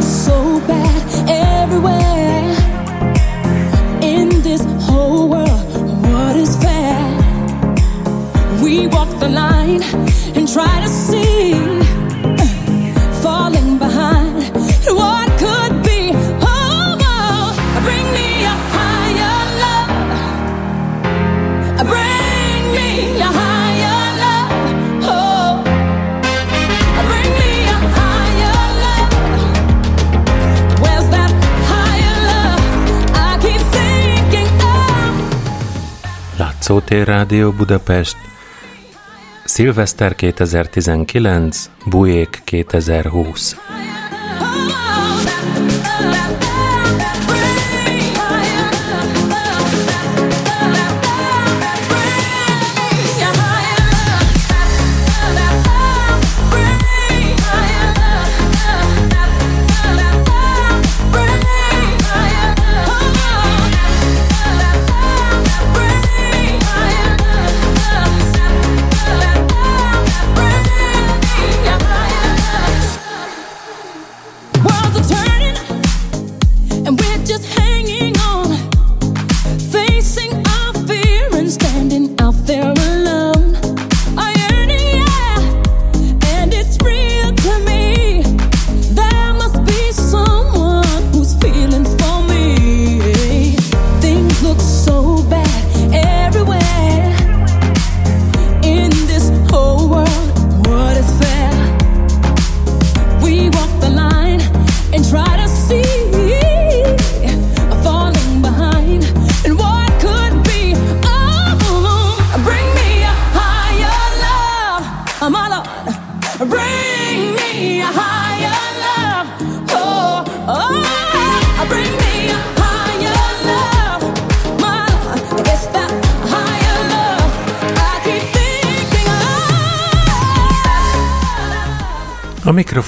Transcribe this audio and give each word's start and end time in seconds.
So 0.00 0.58
bad 0.66 1.02
everywhere 1.28 2.48
in 4.02 4.42
this 4.42 4.62
whole 4.86 5.28
world. 5.28 5.72
What 6.06 6.34
is 6.36 6.56
fair? 6.56 6.98
We 8.62 8.86
walk 8.86 9.10
the 9.20 9.28
line 9.28 9.82
and 10.36 10.48
try 10.48 10.80
to 10.80 10.88
Látszótér 36.72 37.06
Rádió 37.06 37.50
Budapest. 37.50 38.16
Szilveszter 39.44 40.14
2019, 40.14 41.70
Bujék 41.86 42.40
2020 42.44 43.71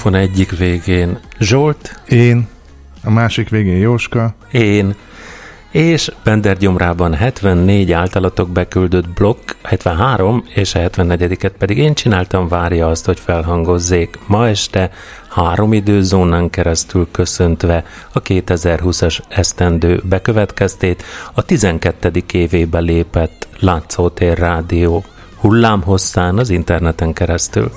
mikrofon 0.05 0.29
egyik 0.29 0.57
végén 0.57 1.19
Zsolt, 1.39 2.01
Én, 2.07 2.47
a 3.03 3.09
másik 3.09 3.49
végén 3.49 3.77
Jóska, 3.77 4.35
én, 4.51 4.95
és 5.71 6.11
Bender 6.23 6.57
gyomrában 6.57 7.13
74 7.13 7.91
általatok 7.91 8.49
beküldött 8.49 9.09
blokk, 9.09 9.51
73, 9.63 10.43
és 10.53 10.75
a 10.75 10.79
74-et 10.79 11.51
pedig 11.57 11.77
én 11.77 11.93
csináltam, 11.93 12.47
várja 12.47 12.87
azt, 12.87 13.05
hogy 13.05 13.19
felhangozzék 13.19 14.19
ma 14.27 14.47
este 14.47 14.91
három 15.29 15.73
időzónán 15.73 16.49
keresztül 16.49 17.07
köszöntve 17.11 17.83
a 18.13 18.21
2020-as 18.21 19.19
esztendő 19.27 20.01
bekövetkeztét, 20.03 21.03
a 21.33 21.41
12. 21.41 22.11
évébe 22.31 22.79
lépett 22.79 23.47
Látszótér 23.59 24.37
Rádió 24.37 25.03
hullámhosszán 25.39 26.37
az 26.37 26.49
interneten 26.49 27.13
keresztül. 27.13 27.71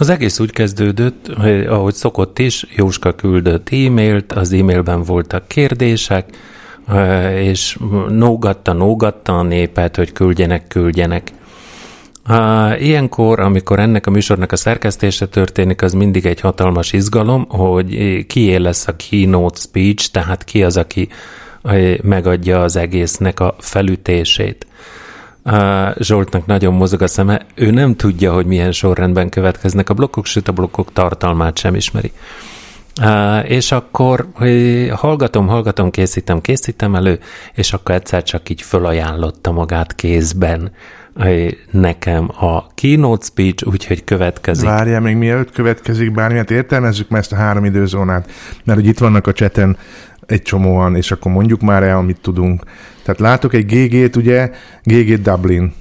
Az 0.00 0.08
egész 0.08 0.40
úgy 0.40 0.50
kezdődött, 0.50 1.30
hogy 1.40 1.66
ahogy 1.66 1.94
szokott 1.94 2.38
is, 2.38 2.66
Jóska 2.76 3.12
küldött 3.12 3.68
e-mailt, 3.70 4.32
az 4.32 4.52
e-mailben 4.52 5.02
voltak 5.02 5.48
kérdések, 5.48 6.30
eh, 6.88 7.44
és 7.44 7.78
nógatta, 8.08 8.72
nógatta 8.72 9.38
a 9.38 9.42
népet, 9.42 9.96
hogy 9.96 10.12
küldjenek, 10.12 10.66
küldjenek. 10.68 11.32
Ilyenkor, 12.78 13.40
amikor 13.40 13.78
ennek 13.78 14.06
a 14.06 14.10
műsornak 14.10 14.52
a 14.52 14.56
szerkesztése 14.56 15.26
történik, 15.26 15.82
az 15.82 15.92
mindig 15.92 16.26
egy 16.26 16.40
hatalmas 16.40 16.92
izgalom, 16.92 17.48
hogy 17.48 18.26
kié 18.26 18.56
lesz 18.56 18.88
a 18.88 18.96
keynote 18.96 19.60
speech, 19.60 20.10
tehát 20.10 20.44
ki 20.44 20.62
az, 20.62 20.76
aki 20.76 21.08
eh, 21.62 21.96
megadja 22.02 22.62
az 22.62 22.76
egésznek 22.76 23.40
a 23.40 23.56
felütését. 23.58 24.66
Uh, 25.44 25.96
Zsoltnak 25.98 26.46
nagyon 26.46 26.74
mozog 26.74 27.02
a 27.02 27.06
szeme, 27.06 27.46
ő 27.54 27.70
nem 27.70 27.96
tudja, 27.96 28.32
hogy 28.32 28.46
milyen 28.46 28.72
sorrendben 28.72 29.28
következnek 29.28 29.90
a 29.90 29.94
blokkok, 29.94 30.26
sőt 30.26 30.48
a 30.48 30.52
blokkok 30.52 30.92
tartalmát 30.92 31.58
sem 31.58 31.74
ismeri. 31.74 32.12
És 33.44 33.72
akkor 33.72 34.28
hallgatom, 34.90 35.46
hallgatom, 35.46 35.90
készítem, 35.90 36.40
készítem 36.40 36.94
elő, 36.94 37.18
és 37.54 37.72
akkor 37.72 37.94
egyszer 37.94 38.22
csak 38.22 38.48
így 38.48 38.62
fölajánlotta 38.62 39.52
magát 39.52 39.94
kézben 39.94 40.72
nekem 41.70 42.30
a 42.40 42.66
keynote 42.74 43.24
speech, 43.24 43.66
úgyhogy 43.66 44.04
következik. 44.04 44.68
várjál 44.68 45.00
még 45.00 45.16
mielőtt 45.16 45.50
következik 45.50 46.12
bármilyet, 46.12 46.50
értelmezzük 46.50 47.08
már 47.08 47.20
ezt 47.20 47.32
a 47.32 47.36
három 47.36 47.64
időzónát, 47.64 48.30
mert 48.64 48.78
hogy 48.78 48.88
itt 48.88 48.98
vannak 48.98 49.26
a 49.26 49.32
cseten 49.32 49.76
egy 50.26 50.42
csomóan, 50.42 50.96
és 50.96 51.10
akkor 51.10 51.32
mondjuk 51.32 51.60
már 51.60 51.82
el, 51.82 51.96
amit 51.96 52.20
tudunk. 52.20 52.62
Tehát 53.12 53.32
látok 53.32 53.54
egy 53.54 53.66
GG-t, 53.66 54.16
ugye, 54.16 54.50
GG 54.82 55.22
Dublin, 55.22 55.72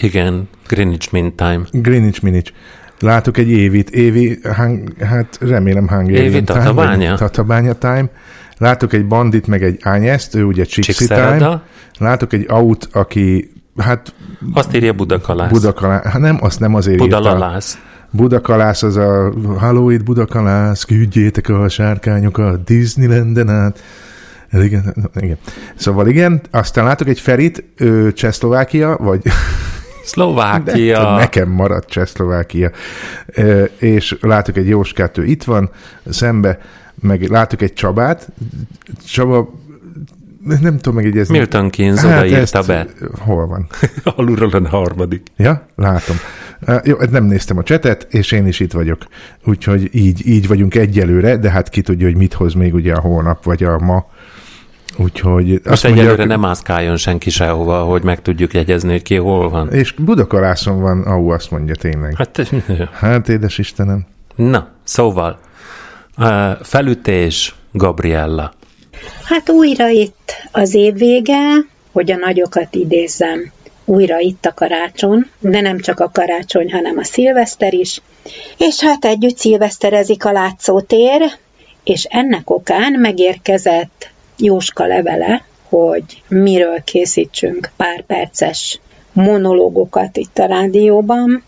Igen, 0.00 0.48
Greenwich 0.66 1.12
Mean 1.12 1.34
Time. 1.34 1.60
Greenwich 1.70 2.22
Minich. 2.22 2.52
Látok 3.00 3.36
egy 3.36 3.48
évit, 3.48 3.90
évi, 3.90 4.38
hang, 4.54 4.92
hát 5.00 5.38
remélem 5.40 5.88
Hungarian 5.88 6.24
Évi 6.24 6.42
Time, 6.42 6.44
Tatabánya? 6.44 7.08
vagy 7.08 7.18
Tatabánya 7.18 7.72
Time. 7.72 8.10
Látok 8.56 8.92
egy 8.92 9.06
bandit, 9.06 9.46
meg 9.46 9.62
egy 9.62 9.78
ányeszt, 9.82 10.34
ő 10.34 10.44
ugye 10.44 10.64
Csixi 10.64 11.06
Time. 11.06 11.62
Látok 11.98 12.32
egy 12.32 12.46
out, 12.48 12.88
aki, 12.92 13.52
hát 13.76 14.14
azt 14.52 14.74
írja 14.74 14.92
Budakalász. 14.92 15.50
Budakalász, 15.50 16.04
hát 16.04 16.20
nem, 16.20 16.38
azt 16.40 16.60
nem 16.60 16.74
azért 16.74 17.02
írta. 17.02 17.16
Budalalász. 17.18 17.78
Budakalász 18.10 18.82
az 18.82 18.96
a 18.96 19.32
itt 19.88 20.04
Budakalász, 20.04 20.84
küldjétek 20.84 21.48
a 21.48 21.68
sárkányokat 21.68 22.64
Disneylanden 22.64 23.48
át. 23.48 23.82
Igen, 24.52 25.10
igen. 25.20 25.38
Szóval 25.74 26.08
igen, 26.08 26.40
aztán 26.50 26.84
látok 26.84 27.08
egy 27.08 27.20
Ferit, 27.20 27.64
ő 27.76 28.12
Csehszlovákia, 28.12 28.96
vagy 28.96 29.22
Szlovákia. 30.04 31.02
De 31.02 31.10
nekem 31.10 31.48
maradt 31.48 31.88
Csehszlovákia. 31.88 32.70
És 33.78 34.16
látok 34.20 34.56
egy 34.56 34.68
Jóskát, 34.68 35.18
ő 35.18 35.24
itt 35.24 35.44
van, 35.44 35.70
szembe, 36.10 36.58
meg 36.94 37.28
látok 37.28 37.62
egy 37.62 37.72
Csabát. 37.72 38.28
Csaba 39.06 39.52
nem 40.60 40.76
tudom 40.76 40.94
megjegyezni. 40.94 41.36
Milton 41.36 41.70
Keynes 41.70 42.00
hát 42.00 42.24
odaírta 42.24 42.62
be. 42.62 42.86
Hol 43.18 43.46
van? 43.46 43.66
Alulról 44.16 44.50
a 44.50 44.68
harmadik. 44.68 45.22
Ja, 45.36 45.66
látom. 45.74 46.16
Jó, 46.84 46.96
nem 47.10 47.24
néztem 47.24 47.58
a 47.58 47.62
csetet, 47.62 48.06
és 48.10 48.32
én 48.32 48.46
is 48.46 48.60
itt 48.60 48.72
vagyok. 48.72 49.06
Úgyhogy 49.44 49.88
így, 49.92 50.26
így 50.26 50.48
vagyunk 50.48 50.74
egyelőre, 50.74 51.36
de 51.36 51.50
hát 51.50 51.68
ki 51.68 51.80
tudja, 51.80 52.06
hogy 52.06 52.16
mit 52.16 52.32
hoz 52.32 52.54
még 52.54 52.74
ugye 52.74 52.94
a 52.94 53.00
holnap, 53.00 53.44
vagy 53.44 53.64
a 53.64 53.78
ma. 53.78 54.06
Úgyhogy 54.96 55.48
Most 55.48 55.66
azt 55.66 55.84
egyelőre 55.84 56.06
mondja, 56.06 56.24
nem 56.24 56.40
mászkáljon 56.40 56.96
senki 56.96 57.30
sehova, 57.30 57.82
hogy 57.82 58.02
meg 58.02 58.22
tudjuk 58.22 58.54
jegyezni, 58.54 58.90
hogy 58.90 59.02
ki 59.02 59.16
hol 59.16 59.50
van. 59.50 59.72
És 59.72 59.92
Budakalászon 59.92 60.80
van, 60.80 61.02
ahol 61.02 61.34
azt 61.34 61.50
mondja 61.50 61.74
tényleg. 61.74 62.16
Hát, 62.16 62.50
hát 63.00 63.28
édes 63.28 63.58
Istenem. 63.58 64.06
Na, 64.34 64.68
szóval, 64.84 65.38
felütés, 66.62 67.54
Gabriella. 67.72 68.52
Hát 69.24 69.50
újra 69.50 69.88
itt 69.88 70.32
az 70.52 70.74
év 70.74 70.94
vége, 70.94 71.38
hogy 71.92 72.10
a 72.10 72.16
nagyokat 72.16 72.74
idézzem. 72.74 73.52
Újra 73.88 74.18
itt 74.18 74.46
a 74.46 74.54
karácsony, 74.54 75.30
de 75.40 75.60
nem 75.60 75.78
csak 75.80 76.00
a 76.00 76.10
karácsony, 76.10 76.72
hanem 76.72 76.98
a 76.98 77.04
szilveszter 77.04 77.74
is. 77.74 78.00
És 78.58 78.80
hát 78.80 79.04
együtt 79.04 79.36
szilveszterezik 79.36 80.24
a 80.24 80.32
látszótér, 80.32 81.22
és 81.84 82.04
ennek 82.04 82.50
okán 82.50 82.92
megérkezett 82.92 84.10
Jóska 84.38 84.86
levele, 84.86 85.44
hogy 85.68 86.22
miről 86.28 86.82
készítsünk 86.84 87.70
pár 87.76 88.02
perces 88.02 88.80
monológokat 89.12 90.16
itt 90.16 90.38
a 90.38 90.46
rádióban. 90.46 91.42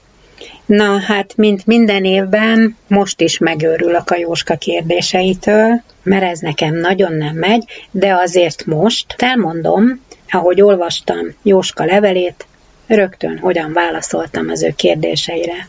Na 0.67 0.99
hát, 0.99 1.37
mint 1.37 1.67
minden 1.67 2.05
évben, 2.05 2.77
most 2.87 3.21
is 3.21 3.39
megőrülök 3.39 4.11
a 4.11 4.17
Jóska 4.17 4.57
kérdéseitől, 4.57 5.83
mert 6.03 6.25
ez 6.25 6.39
nekem 6.39 6.75
nagyon 6.75 7.13
nem 7.13 7.37
megy, 7.37 7.65
de 7.91 8.15
azért 8.15 8.67
most 8.67 9.15
elmondom, 9.19 10.01
ahogy 10.31 10.61
olvastam 10.61 11.35
Jóska 11.43 11.85
levelét, 11.85 12.47
rögtön 12.87 13.39
hogyan 13.39 13.73
válaszoltam 13.73 14.49
az 14.49 14.63
ő 14.63 14.73
kérdéseire. 14.77 15.69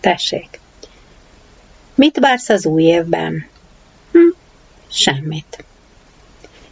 Tessék. 0.00 0.60
Mit 1.94 2.18
vársz 2.18 2.48
az 2.48 2.66
új 2.66 2.82
évben? 2.82 3.46
Hm, 4.12 4.28
semmit. 4.90 5.64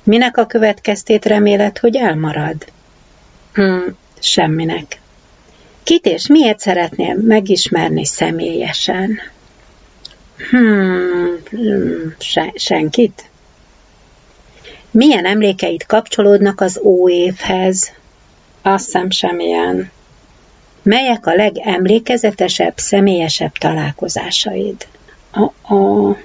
Minek 0.02 0.36
a 0.36 0.46
következtét 0.46 1.24
reméled, 1.24 1.78
hogy 1.78 1.96
elmarad? 1.96 2.72
Hm, 3.52 3.88
semminek. 4.18 5.00
Kit 5.82 6.06
és 6.06 6.26
miért 6.26 6.58
szeretnél 6.58 7.14
megismerni 7.14 8.04
személyesen? 8.04 9.20
Hmm, 10.50 12.14
se, 12.18 12.52
senkit? 12.54 13.29
Milyen 14.90 15.24
emlékeid 15.24 15.86
kapcsolódnak 15.86 16.60
az 16.60 16.80
óévhez? 16.82 17.92
Azt 18.62 18.84
hiszem 18.84 19.10
semmilyen. 19.10 19.90
Melyek 20.82 21.26
a 21.26 21.34
legemlékezetesebb, 21.34 22.72
személyesebb 22.76 23.52
találkozásaid? 23.52 24.86
A, 25.62 26.16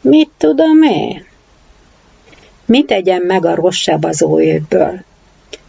mit 0.00 0.30
tudom 0.36 0.82
én? 0.82 1.24
Mit 2.64 2.86
tegyen 2.86 3.22
meg 3.22 3.44
a 3.44 3.54
rosszabb 3.54 4.04
az 4.04 4.22
óévből? 4.22 5.00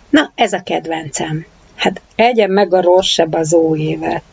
Na, 0.09 0.31
ez 0.35 0.53
a 0.53 0.63
kedvencem. 0.63 1.45
Hát 1.75 2.01
egyen 2.15 2.50
meg 2.50 2.74
a 2.74 2.81
rosszabb 2.81 3.33
az 3.33 3.53
óévet. 3.53 4.24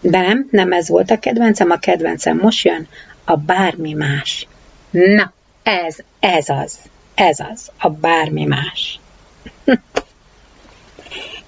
De 0.00 0.20
nem, 0.20 0.48
nem 0.50 0.72
ez 0.72 0.88
volt 0.88 1.10
a 1.10 1.18
kedvencem, 1.18 1.70
a 1.70 1.76
kedvencem 1.76 2.38
most 2.38 2.64
jön, 2.64 2.88
a 3.24 3.36
bármi 3.36 3.92
más. 3.92 4.46
Na, 4.90 5.32
ez, 5.62 5.96
ez 6.20 6.48
az, 6.48 6.78
ez 7.22 7.38
az, 7.52 7.70
a 7.78 7.88
bármi 7.88 8.44
más. 8.44 9.00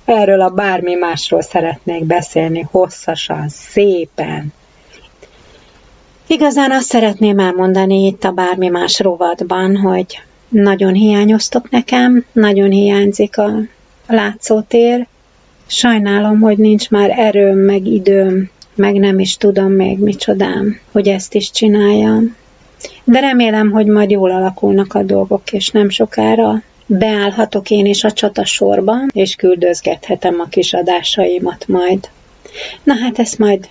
Erről 0.05 0.41
a 0.41 0.51
bármi 0.51 0.95
másról 0.95 1.43
szeretnék 1.43 2.05
beszélni 2.05 2.67
hosszasan, 2.71 3.49
szépen. 3.49 4.53
Igazán 6.27 6.71
azt 6.71 6.89
szeretném 6.89 7.39
elmondani 7.39 8.07
itt 8.07 8.25
a 8.25 8.31
bármi 8.31 8.69
más 8.69 9.01
rovatban, 9.01 9.77
hogy 9.77 10.23
nagyon 10.49 10.93
hiányoztok 10.93 11.71
nekem, 11.71 12.25
nagyon 12.33 12.71
hiányzik 12.71 13.39
a 13.39 13.51
látszótér. 14.07 15.07
Sajnálom, 15.67 16.41
hogy 16.41 16.59
nincs 16.59 16.91
már 16.91 17.11
erőm, 17.19 17.59
meg 17.59 17.87
időm, 17.87 18.51
meg 18.75 18.95
nem 18.95 19.19
is 19.19 19.37
tudom 19.37 19.73
még 19.73 19.99
micsodám, 19.99 20.81
hogy 20.93 21.09
ezt 21.09 21.35
is 21.35 21.51
csináljam. 21.51 22.37
De 23.05 23.21
remélem, 23.21 23.71
hogy 23.71 23.87
majd 23.87 24.11
jól 24.11 24.31
alakulnak 24.31 24.95
a 24.95 25.03
dolgok, 25.03 25.53
és 25.53 25.71
nem 25.71 25.89
sokára 25.89 26.63
beállhatok 26.87 27.71
én 27.71 27.87
is 27.87 28.05
a 28.05 28.13
csata 28.13 28.45
sorban, 28.45 29.11
és 29.13 29.35
küldözgethetem 29.35 30.41
a 30.41 30.49
kis 30.49 30.73
adásaimat 30.73 31.69
majd. 31.69 32.09
Na 32.83 32.95
hát 32.95 33.19
ezt 33.19 33.39
majd, 33.39 33.69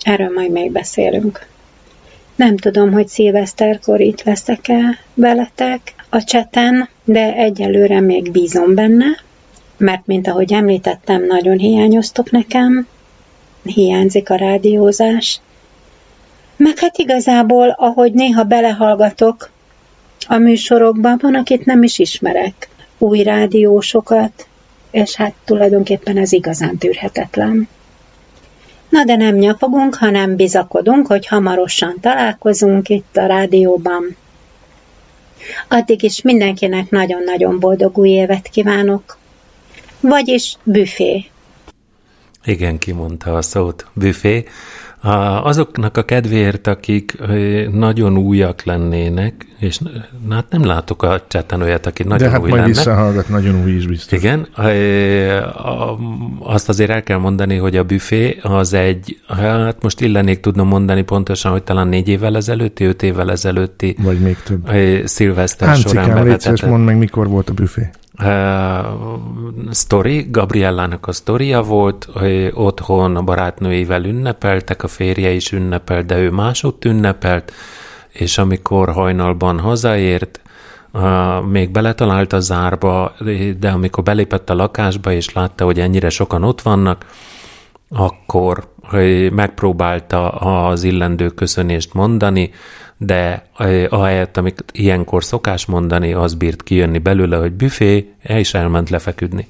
erről 0.00 0.32
majd 0.34 0.50
még 0.50 0.72
beszélünk. 0.72 1.46
Nem 2.36 2.56
tudom, 2.56 2.92
hogy 2.92 3.08
szilveszterkor 3.08 4.00
itt 4.00 4.22
leszek-e 4.22 4.98
veletek 5.14 5.94
a 6.08 6.24
cseten, 6.24 6.88
de 7.04 7.34
egyelőre 7.34 8.00
még 8.00 8.30
bízom 8.30 8.74
benne, 8.74 9.06
mert 9.76 10.06
mint 10.06 10.26
ahogy 10.26 10.52
említettem, 10.52 11.26
nagyon 11.26 11.58
hiányoztok 11.58 12.30
nekem, 12.30 12.86
hiányzik 13.62 14.30
a 14.30 14.34
rádiózás, 14.34 15.40
meg 16.62 16.78
hát 16.78 16.98
igazából, 16.98 17.68
ahogy 17.68 18.12
néha 18.12 18.42
belehallgatok 18.42 19.50
a 20.26 20.36
műsorokban, 20.36 21.18
van, 21.20 21.34
akit 21.34 21.64
nem 21.64 21.82
is 21.82 21.98
ismerek, 21.98 22.68
új 22.98 23.22
rádiósokat, 23.22 24.46
és 24.90 25.14
hát 25.14 25.34
tulajdonképpen 25.44 26.16
ez 26.16 26.32
igazán 26.32 26.78
tűrhetetlen. 26.78 27.68
Na 28.88 29.04
de 29.04 29.16
nem 29.16 29.34
nyafogunk, 29.34 29.94
hanem 29.94 30.36
bizakodunk, 30.36 31.06
hogy 31.06 31.26
hamarosan 31.26 31.96
találkozunk 32.00 32.88
itt 32.88 33.16
a 33.16 33.26
rádióban. 33.26 34.16
Addig 35.68 36.02
is 36.02 36.22
mindenkinek 36.22 36.90
nagyon-nagyon 36.90 37.58
boldog 37.58 37.98
új 37.98 38.08
évet 38.08 38.48
kívánok. 38.48 39.18
Vagyis 40.00 40.56
büfé. 40.62 41.24
Igen, 42.44 42.78
kimondta 42.78 43.36
a 43.36 43.42
szót, 43.42 43.86
büfé. 43.92 44.44
Azoknak 45.42 45.96
a 45.96 46.02
kedvéért, 46.02 46.66
akik 46.66 47.18
nagyon 47.72 48.16
újak 48.16 48.64
lennének, 48.64 49.46
és 49.58 49.78
hát 50.30 50.46
nem 50.50 50.64
látok 50.64 51.02
a 51.02 51.22
cseten 51.28 51.62
olyat, 51.62 51.86
aki 51.86 52.02
nagyon 52.02 52.26
De 52.26 52.32
hát 52.32 52.40
új 52.40 52.48
majd 52.48 52.60
lenne. 52.60 52.74
visszahallgat, 52.74 53.28
nagyon 53.28 53.62
új 53.62 53.70
is 53.70 53.86
biztos. 53.86 54.18
Igen, 54.18 54.46
azt 56.38 56.68
azért 56.68 56.90
el 56.90 57.02
kell 57.02 57.18
mondani, 57.18 57.56
hogy 57.56 57.76
a 57.76 57.82
büfé 57.82 58.38
az 58.42 58.72
egy, 58.72 59.20
hát 59.28 59.82
most 59.82 60.00
illenék 60.00 60.40
tudnom 60.40 60.68
mondani 60.68 61.02
pontosan, 61.02 61.52
hogy 61.52 61.62
talán 61.62 61.88
négy 61.88 62.08
évvel 62.08 62.36
ezelőtti, 62.36 62.84
öt 62.84 63.02
évvel 63.02 63.30
ezelőtti 63.30 63.96
Vagy 64.02 64.18
még 64.20 64.36
több. 64.44 64.70
szilveszter 65.04 65.68
Háncikám, 65.68 66.04
során 66.04 66.24
bevetett 66.24 66.66
mondd 66.66 66.82
meg, 66.82 66.98
mikor 66.98 67.28
volt 67.28 67.48
a 67.50 67.52
büfé. 67.52 67.90
Uh, 68.18 68.86
sztori, 69.70 70.26
Gabriellának 70.30 71.06
a 71.06 71.12
sztoria 71.12 71.62
volt, 71.62 72.08
hogy 72.12 72.50
otthon 72.54 73.16
a 73.16 73.22
barátnőivel 73.22 74.04
ünnepeltek, 74.04 74.82
a 74.82 74.88
férje 74.88 75.30
is 75.30 75.52
ünnepelt, 75.52 76.06
de 76.06 76.18
ő 76.18 76.30
másutt 76.30 76.84
ünnepelt, 76.84 77.52
és 78.08 78.38
amikor 78.38 78.92
hajnalban 78.92 79.58
hazaért, 79.58 80.40
uh, 80.92 81.44
még 81.44 81.70
beletalált 81.70 82.32
a 82.32 82.40
zárba, 82.40 83.14
de 83.58 83.70
amikor 83.70 84.04
belépett 84.04 84.50
a 84.50 84.54
lakásba, 84.54 85.12
és 85.12 85.32
látta, 85.32 85.64
hogy 85.64 85.80
ennyire 85.80 86.08
sokan 86.08 86.44
ott 86.44 86.60
vannak, 86.62 87.06
akkor 87.88 88.70
megpróbálta 89.30 90.30
az 90.30 90.82
illendő 90.82 91.28
köszönést 91.28 91.94
mondani, 91.94 92.50
de 93.04 93.46
eh, 93.56 93.86
ahelyett, 93.88 94.36
amit 94.36 94.64
ilyenkor 94.72 95.24
szokás 95.24 95.66
mondani, 95.66 96.12
az 96.12 96.34
bírt 96.34 96.62
kijönni 96.62 96.98
belőle, 96.98 97.36
hogy 97.36 97.52
büfé, 97.52 98.12
és 98.22 98.54
elment 98.54 98.90
lefeküdni. 98.90 99.46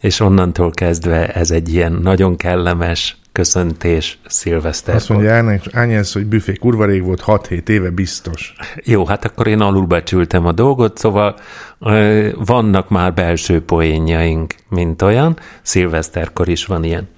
És 0.00 0.20
onnantól 0.20 0.70
kezdve 0.70 1.28
ez 1.28 1.50
egy 1.50 1.74
ilyen 1.74 1.92
nagyon 1.92 2.36
kellemes 2.36 3.16
köszöntés 3.32 4.18
szilveszter. 4.26 4.94
Azt 4.94 5.08
mondja 5.08 5.58
Ágnes, 5.72 6.12
hogy 6.12 6.26
büfé 6.26 6.52
kurva 6.52 6.84
rég 6.84 7.02
volt, 7.02 7.22
6-7 7.26 7.68
éve 7.68 7.90
biztos. 7.90 8.54
Jó, 8.84 9.06
hát 9.06 9.24
akkor 9.24 9.46
én 9.46 9.60
alulbecsültem 9.60 10.46
a 10.46 10.52
dolgot, 10.52 10.98
szóval 10.98 11.36
ö, 11.78 12.28
vannak 12.44 12.88
már 12.88 13.14
belső 13.14 13.62
poénjaink, 13.62 14.54
mint 14.68 15.02
olyan, 15.02 15.38
szilveszterkor 15.62 16.48
is 16.48 16.66
van 16.66 16.84
ilyen. 16.84 17.08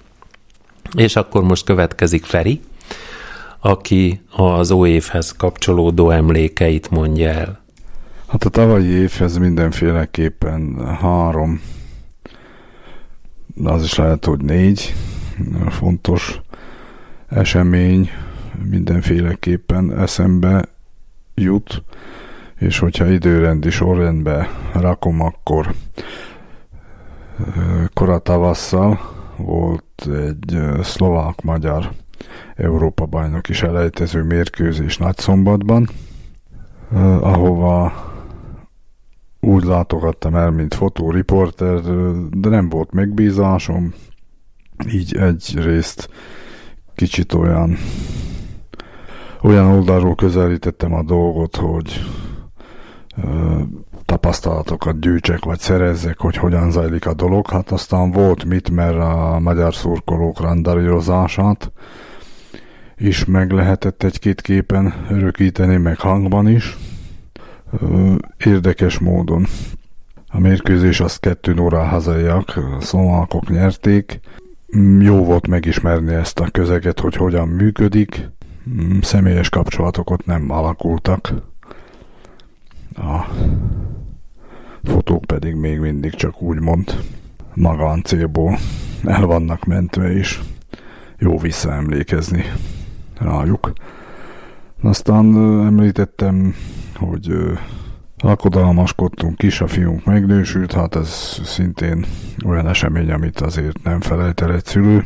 És 0.95 1.15
akkor 1.15 1.43
most 1.43 1.65
következik 1.65 2.25
Feri, 2.25 2.61
aki 3.61 4.21
az 4.35 4.71
óévhez 4.71 5.31
kapcsolódó 5.31 6.09
emlékeit 6.09 6.89
mondja 6.89 7.29
el. 7.29 7.63
Hát 8.27 8.43
a 8.43 8.49
tavalyi 8.49 8.87
évhez 8.87 9.37
mindenféleképpen 9.37 10.87
három 10.95 11.61
az 13.63 13.83
is 13.83 13.95
lehet, 13.95 14.25
hogy 14.25 14.43
négy 14.43 14.93
fontos 15.69 16.41
esemény 17.27 18.09
mindenféleképpen 18.69 19.97
eszembe 19.99 20.65
jut, 21.35 21.83
és 22.57 22.79
hogyha 22.79 23.09
időrendi 23.09 23.69
sorrendbe 23.69 24.49
rakom, 24.73 25.21
akkor 25.21 25.73
koratavasszal 27.93 28.99
volt 29.37 30.07
egy 30.27 30.59
szlovák-magyar 30.81 31.91
Európa 32.55 33.05
bajnok 33.05 33.49
is 33.49 33.63
elejtező 33.63 34.23
mérkőzés 34.23 34.97
Nagyszombatban, 34.97 35.89
ahova 37.19 37.93
úgy 39.39 39.63
látogattam 39.63 40.35
el, 40.35 40.51
mint 40.51 40.73
fotóriporter, 40.73 41.79
de 42.29 42.49
nem 42.49 42.69
volt 42.69 42.91
megbízásom, 42.91 43.93
így 44.87 45.15
egy 45.15 45.53
részt 45.63 46.09
kicsit 46.95 47.33
olyan 47.33 47.77
olyan 49.41 49.65
oldalról 49.65 50.15
közelítettem 50.15 50.93
a 50.93 51.03
dolgot, 51.03 51.55
hogy 51.55 52.01
ö, 53.23 53.59
tapasztalatokat 54.05 54.99
gyűjtsek, 54.99 55.45
vagy 55.45 55.59
szerezzek, 55.59 56.19
hogy 56.19 56.35
hogyan 56.35 56.71
zajlik 56.71 57.05
a 57.05 57.13
dolog. 57.13 57.49
Hát 57.49 57.71
aztán 57.71 58.11
volt 58.11 58.45
mit, 58.45 58.69
mert 58.69 58.97
a 58.97 59.39
magyar 59.39 59.75
szurkolók 59.75 60.39
randalírozását 60.39 61.71
is 63.01 63.25
meg 63.25 63.51
lehetett 63.51 64.03
egy-két 64.03 64.41
képen 64.41 64.93
örökíteni, 65.09 65.77
meg 65.77 65.99
hangban 65.99 66.47
is. 66.47 66.77
Érdekes 68.37 68.99
módon. 68.99 69.45
A 70.27 70.39
mérkőzés 70.39 70.99
az 70.99 71.17
kettő 71.17 71.57
óra 71.59 71.83
hazaiak, 71.83 72.59
szlovákok 72.79 73.49
nyerték. 73.49 74.19
Jó 74.99 75.25
volt 75.25 75.47
megismerni 75.47 76.13
ezt 76.13 76.39
a 76.39 76.49
közeget, 76.51 76.99
hogy 76.99 77.15
hogyan 77.15 77.47
működik 77.47 78.31
Mm, 78.69 78.99
személyes 79.01 79.49
kapcsolatok 79.49 80.25
nem 80.25 80.51
alakultak. 80.51 81.33
A 82.95 83.25
fotók 84.83 85.25
pedig 85.25 85.55
még 85.55 85.79
mindig 85.79 86.13
csak 86.13 86.41
úgymond 86.41 87.03
magáncélból 87.53 88.57
el 89.03 89.25
vannak 89.25 89.65
mentve, 89.65 90.11
és 90.13 90.39
jó 91.17 91.39
visszaemlékezni 91.39 92.43
rájuk. 93.21 93.71
Aztán 94.81 95.25
említettem, 95.65 96.55
hogy 96.95 97.33
alkodalmaskodtunk 98.17 99.43
is, 99.43 99.61
a 99.61 99.67
fiunk 99.67 100.05
megnősült, 100.05 100.73
hát 100.73 100.95
ez 100.95 101.39
szintén 101.43 102.05
olyan 102.45 102.67
esemény, 102.67 103.11
amit 103.11 103.39
azért 103.39 103.83
nem 103.83 104.01
felejt 104.01 104.41
el 104.41 104.53
egy 104.53 104.65
szülő. 104.65 105.05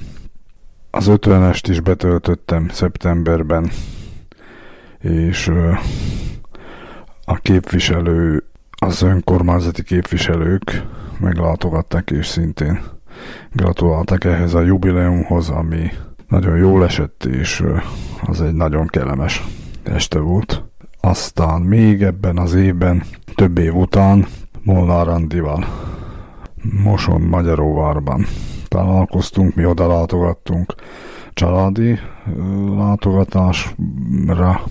Az 0.91 1.05
50-est 1.09 1.63
is 1.69 1.79
betöltöttem 1.79 2.67
szeptemberben, 2.69 3.71
és 4.99 5.51
a 7.25 7.35
képviselő, 7.35 8.43
az 8.69 9.01
önkormányzati 9.01 9.83
képviselők 9.83 10.83
meglátogatták, 11.19 12.11
és 12.11 12.27
szintén 12.27 12.79
gratuláltak 13.51 14.23
ehhez 14.23 14.53
a 14.53 14.61
jubileumhoz, 14.61 15.49
ami 15.49 15.91
nagyon 16.27 16.57
jól 16.57 16.83
esett, 16.83 17.25
és 17.25 17.63
az 18.25 18.41
egy 18.41 18.53
nagyon 18.53 18.87
kellemes 18.87 19.43
este 19.83 20.19
volt. 20.19 20.63
Aztán 21.01 21.61
még 21.61 22.01
ebben 22.01 22.37
az 22.37 22.53
évben, 22.53 23.03
több 23.35 23.57
év 23.57 23.75
után 23.75 24.25
Molnár 24.63 25.05
Randival 25.05 25.65
Moson 26.83 27.21
Magyaróvárban 27.21 28.25
találkoztunk, 28.67 29.55
mi 29.55 29.65
oda 29.65 29.87
látogattunk 29.87 30.75
családi 31.33 31.99
látogatásra, 32.77 34.61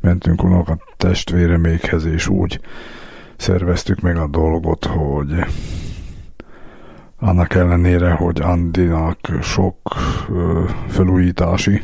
mentünk 0.00 0.42
unokat 0.42 0.82
testvéremékhez, 0.96 2.04
és 2.04 2.28
úgy 2.28 2.60
szerveztük 3.36 4.00
meg 4.00 4.16
a 4.16 4.26
dolgot, 4.26 4.84
hogy 4.84 5.44
annak 7.20 7.54
ellenére, 7.54 8.10
hogy 8.10 8.40
Andinak 8.40 9.18
sok 9.42 9.76
felújítási 10.88 11.82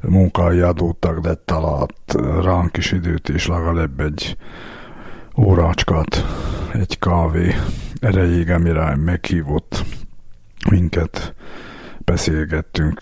munkái 0.00 0.60
adódtak, 0.60 1.18
de 1.18 1.34
talált 1.34 2.16
ránk 2.42 2.76
is 2.76 2.92
időt, 2.92 3.28
és 3.28 3.46
legalább 3.46 4.00
egy 4.00 4.36
órácskat, 5.36 6.24
egy 6.72 6.98
kávé 6.98 7.54
erejéig, 8.00 8.50
amire 8.50 8.96
meghívott 8.96 9.84
minket 10.70 11.34
beszélgettünk, 12.04 13.00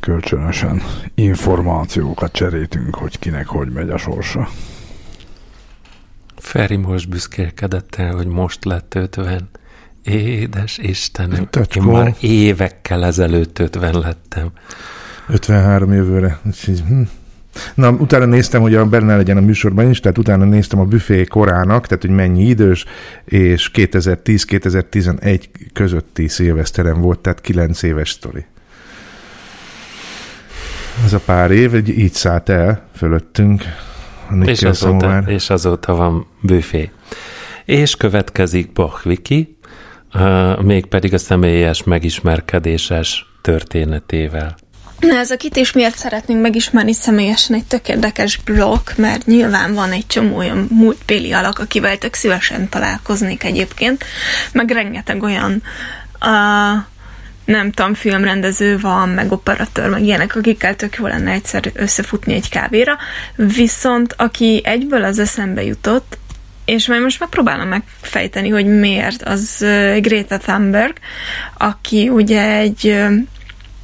kölcsönösen 0.00 0.82
információkat 1.14 2.32
cseréltünk, 2.32 2.94
hogy 2.94 3.18
kinek 3.18 3.46
hogy 3.46 3.68
megy 3.72 3.90
a 3.90 3.98
sorsa. 3.98 4.48
Feri 6.40 6.76
most 6.76 7.08
büszkélkedett 7.08 7.94
el, 7.94 8.14
hogy 8.14 8.26
most 8.26 8.64
lett 8.64 8.94
50. 8.94 9.48
Édes 10.02 10.78
Istenem, 10.78 11.48
Tacskó. 11.50 11.80
én 11.80 11.86
már 11.86 12.14
évekkel 12.20 13.04
ezelőtt 13.04 13.58
50 13.58 13.98
lettem. 13.98 14.50
53 15.28 15.92
jövőre. 15.92 16.38
Hm. 16.66 17.02
Na, 17.74 17.90
utána 17.90 18.24
néztem, 18.24 18.60
hogy 18.60 18.74
a 18.74 18.86
benne 18.86 19.16
legyen 19.16 19.36
a 19.36 19.40
műsorban 19.40 19.90
is, 19.90 20.00
tehát 20.00 20.18
utána 20.18 20.44
néztem 20.44 20.78
a 20.78 20.84
büfé 20.84 21.24
korának, 21.24 21.86
tehát 21.86 22.04
hogy 22.04 22.14
mennyi 22.14 22.44
idős, 22.44 22.84
és 23.24 23.70
2010-2011 23.74 25.44
közötti 25.72 26.28
szilveszteren 26.28 27.00
volt, 27.00 27.18
tehát 27.18 27.40
9 27.40 27.82
éves 27.82 28.10
sztori. 28.10 28.44
Ez 31.04 31.12
a 31.12 31.20
pár 31.24 31.50
év 31.50 31.88
így 31.88 32.12
szállt 32.12 32.48
el 32.48 32.88
fölöttünk. 32.96 33.62
És 34.44 34.62
azóta, 34.62 35.22
és 35.26 35.50
azóta 35.50 35.94
van 35.94 36.26
büfé. 36.40 36.90
És 37.64 37.96
következik 37.96 38.72
Bach 38.72 39.04
Viki, 39.04 39.58
uh, 40.14 40.62
mégpedig 40.62 41.14
a 41.14 41.18
személyes 41.18 41.82
megismerkedéses 41.82 43.26
történetével. 43.42 44.56
Na 45.00 45.16
ez 45.16 45.30
a 45.30 45.36
kit 45.36 45.56
és 45.56 45.72
miért 45.72 45.96
szeretnénk 45.96 46.40
megismerni 46.42 46.92
személyesen 46.92 47.56
egy 47.56 47.64
tök 47.64 47.88
érdekes 47.88 48.36
blokk, 48.36 48.90
mert 48.96 49.26
nyilván 49.26 49.74
van 49.74 49.90
egy 49.90 50.06
csomó 50.06 50.36
olyan 50.36 50.66
múltbéli 50.70 51.32
alak, 51.32 51.58
akivel 51.58 51.98
tök 51.98 52.14
szívesen 52.14 52.68
találkoznék 52.68 53.44
egyébként, 53.44 54.04
meg 54.52 54.70
rengeteg 54.70 55.22
olyan 55.22 55.62
a, 56.18 56.28
nem 57.48 57.70
tudom, 57.70 57.94
filmrendező 57.94 58.78
van, 58.78 59.08
meg 59.08 59.32
operatőr, 59.32 59.88
meg 59.88 60.02
ilyenek, 60.02 60.36
akikkel 60.36 60.76
tök 60.76 60.96
jó 60.96 61.06
lenne 61.06 61.30
egyszer 61.30 61.70
összefutni 61.74 62.34
egy 62.34 62.48
kávéra, 62.48 62.96
viszont 63.36 64.14
aki 64.16 64.60
egyből 64.64 65.04
az 65.04 65.18
eszembe 65.18 65.62
jutott, 65.64 66.18
és 66.64 66.88
majd 66.88 67.02
most 67.02 67.20
megpróbálom 67.20 67.68
megfejteni, 67.68 68.48
hogy 68.48 68.66
miért, 68.66 69.22
az 69.22 69.64
Greta 70.00 70.38
Thunberg, 70.38 70.96
aki 71.56 72.08
ugye 72.08 72.56
egy 72.56 72.96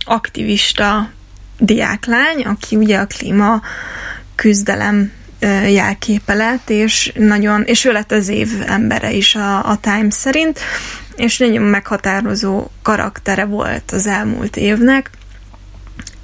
aktivista 0.05 1.11
diáklány, 1.59 2.43
aki 2.43 2.77
ugye 2.77 2.99
a 2.99 3.07
klíma 3.07 3.63
küzdelem 4.35 5.13
jelképe 5.69 6.35
lett, 6.35 6.71
és 6.71 7.13
nagyon, 7.15 7.63
és 7.63 7.85
ő 7.85 7.93
lett 7.93 8.13
az 8.13 8.29
év 8.29 8.49
embere 8.67 9.13
is 9.13 9.35
a, 9.35 9.71
a 9.71 9.79
Times 9.81 10.15
szerint, 10.15 10.61
és 11.17 11.39
nagyon 11.39 11.63
meghatározó 11.63 12.67
karaktere 12.83 13.45
volt 13.45 13.91
az 13.91 14.07
elmúlt 14.07 14.57
évnek, 14.57 15.11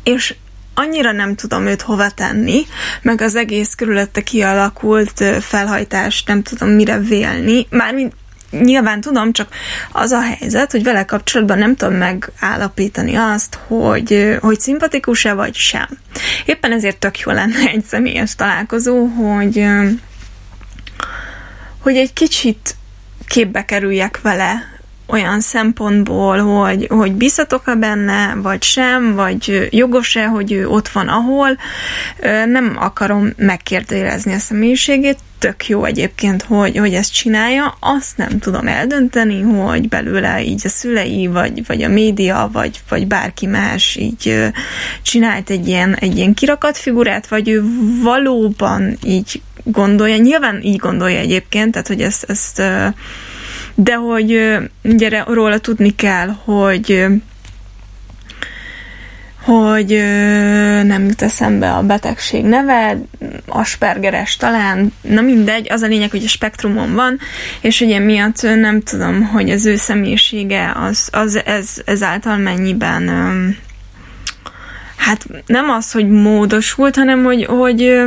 és 0.02 0.34
annyira 0.74 1.12
nem 1.12 1.34
tudom 1.34 1.66
őt 1.66 1.82
hova 1.82 2.10
tenni, 2.10 2.62
meg 3.02 3.20
az 3.20 3.36
egész 3.36 3.74
körülötte 3.74 4.22
kialakult 4.22 5.24
felhajtást 5.40 6.26
nem 6.26 6.42
tudom 6.42 6.68
mire 6.68 6.98
vélni, 6.98 7.66
mármint 7.70 8.14
nyilván 8.50 9.00
tudom, 9.00 9.32
csak 9.32 9.48
az 9.92 10.10
a 10.10 10.20
helyzet, 10.20 10.70
hogy 10.70 10.82
vele 10.82 11.04
kapcsolatban 11.04 11.58
nem 11.58 11.76
tudom 11.76 11.94
megállapítani 11.94 13.14
azt, 13.14 13.58
hogy, 13.66 14.36
hogy 14.40 14.60
szimpatikus-e 14.60 15.32
vagy 15.32 15.54
sem. 15.54 15.88
Éppen 16.44 16.72
ezért 16.72 16.98
tök 16.98 17.18
jó 17.18 17.32
lenne 17.32 17.68
egy 17.68 17.84
személyes 17.84 18.34
találkozó, 18.34 19.04
hogy, 19.06 19.66
hogy 21.78 21.96
egy 21.96 22.12
kicsit 22.12 22.74
képbe 23.26 23.64
kerüljek 23.64 24.20
vele 24.22 24.79
olyan 25.10 25.40
szempontból, 25.40 26.38
hogy, 26.38 26.86
hogy 26.90 27.12
bízhatok-e 27.12 27.74
benne, 27.74 28.34
vagy 28.34 28.62
sem, 28.62 29.14
vagy 29.14 29.68
jogos-e, 29.70 30.26
hogy 30.26 30.52
ő 30.52 30.68
ott 30.68 30.88
van, 30.88 31.08
ahol. 31.08 31.48
Nem 32.46 32.76
akarom 32.78 33.32
megkérdőjelezni 33.36 34.32
a 34.32 34.38
személyiségét, 34.38 35.18
tök 35.40 35.68
jó 35.68 35.84
egyébként, 35.84 36.42
hogy, 36.42 36.76
hogy 36.76 36.94
ezt 36.94 37.12
csinálja, 37.12 37.76
azt 37.80 38.16
nem 38.16 38.38
tudom 38.38 38.66
eldönteni, 38.66 39.40
hogy 39.40 39.88
belőle 39.88 40.42
így 40.42 40.60
a 40.64 40.68
szülei, 40.68 41.26
vagy, 41.26 41.66
vagy 41.66 41.82
a 41.82 41.88
média, 41.88 42.48
vagy, 42.52 42.80
vagy 42.88 43.06
bárki 43.06 43.46
más 43.46 43.96
így 43.96 44.50
csinált 45.02 45.50
egy 45.50 45.68
ilyen, 45.68 45.94
egy 45.94 46.16
ilyen 46.16 46.34
kirakat 46.34 46.76
figurát, 46.76 47.28
vagy 47.28 47.48
ő 47.48 47.64
valóban 48.02 48.96
így 49.04 49.42
gondolja, 49.64 50.16
nyilván 50.16 50.60
így 50.62 50.76
gondolja 50.76 51.18
egyébként, 51.18 51.70
tehát 51.72 51.88
hogy 51.88 52.00
ezt, 52.00 52.24
ezt 52.28 52.62
de 53.74 53.94
hogy 53.94 54.58
ugye 54.82 55.22
róla 55.26 55.58
tudni 55.58 55.94
kell, 55.94 56.28
hogy 56.44 57.06
hogy 59.44 59.88
nem 60.86 61.04
jut 61.04 61.22
eszembe 61.22 61.72
a 61.72 61.82
betegség 61.82 62.44
neve, 62.44 62.98
Aspergeres 63.46 64.36
talán, 64.36 64.92
na 65.02 65.20
mindegy, 65.20 65.66
az 65.72 65.82
a 65.82 65.86
lényeg, 65.86 66.10
hogy 66.10 66.24
a 66.24 66.28
spektrumon 66.28 66.94
van, 66.94 67.18
és 67.60 67.80
ugye 67.80 67.98
miatt 67.98 68.42
nem 68.42 68.80
tudom, 68.80 69.22
hogy 69.22 69.50
az 69.50 69.66
ő 69.66 69.76
személyisége 69.76 70.72
az, 70.74 71.08
az 71.12 71.44
ez, 71.44 71.82
ezáltal 71.84 72.36
mennyiben 72.36 73.08
hát 74.96 75.26
nem 75.46 75.70
az, 75.70 75.92
hogy 75.92 76.08
módosult, 76.08 76.96
hanem 76.96 77.24
hogy, 77.24 77.44
hogy 77.44 78.02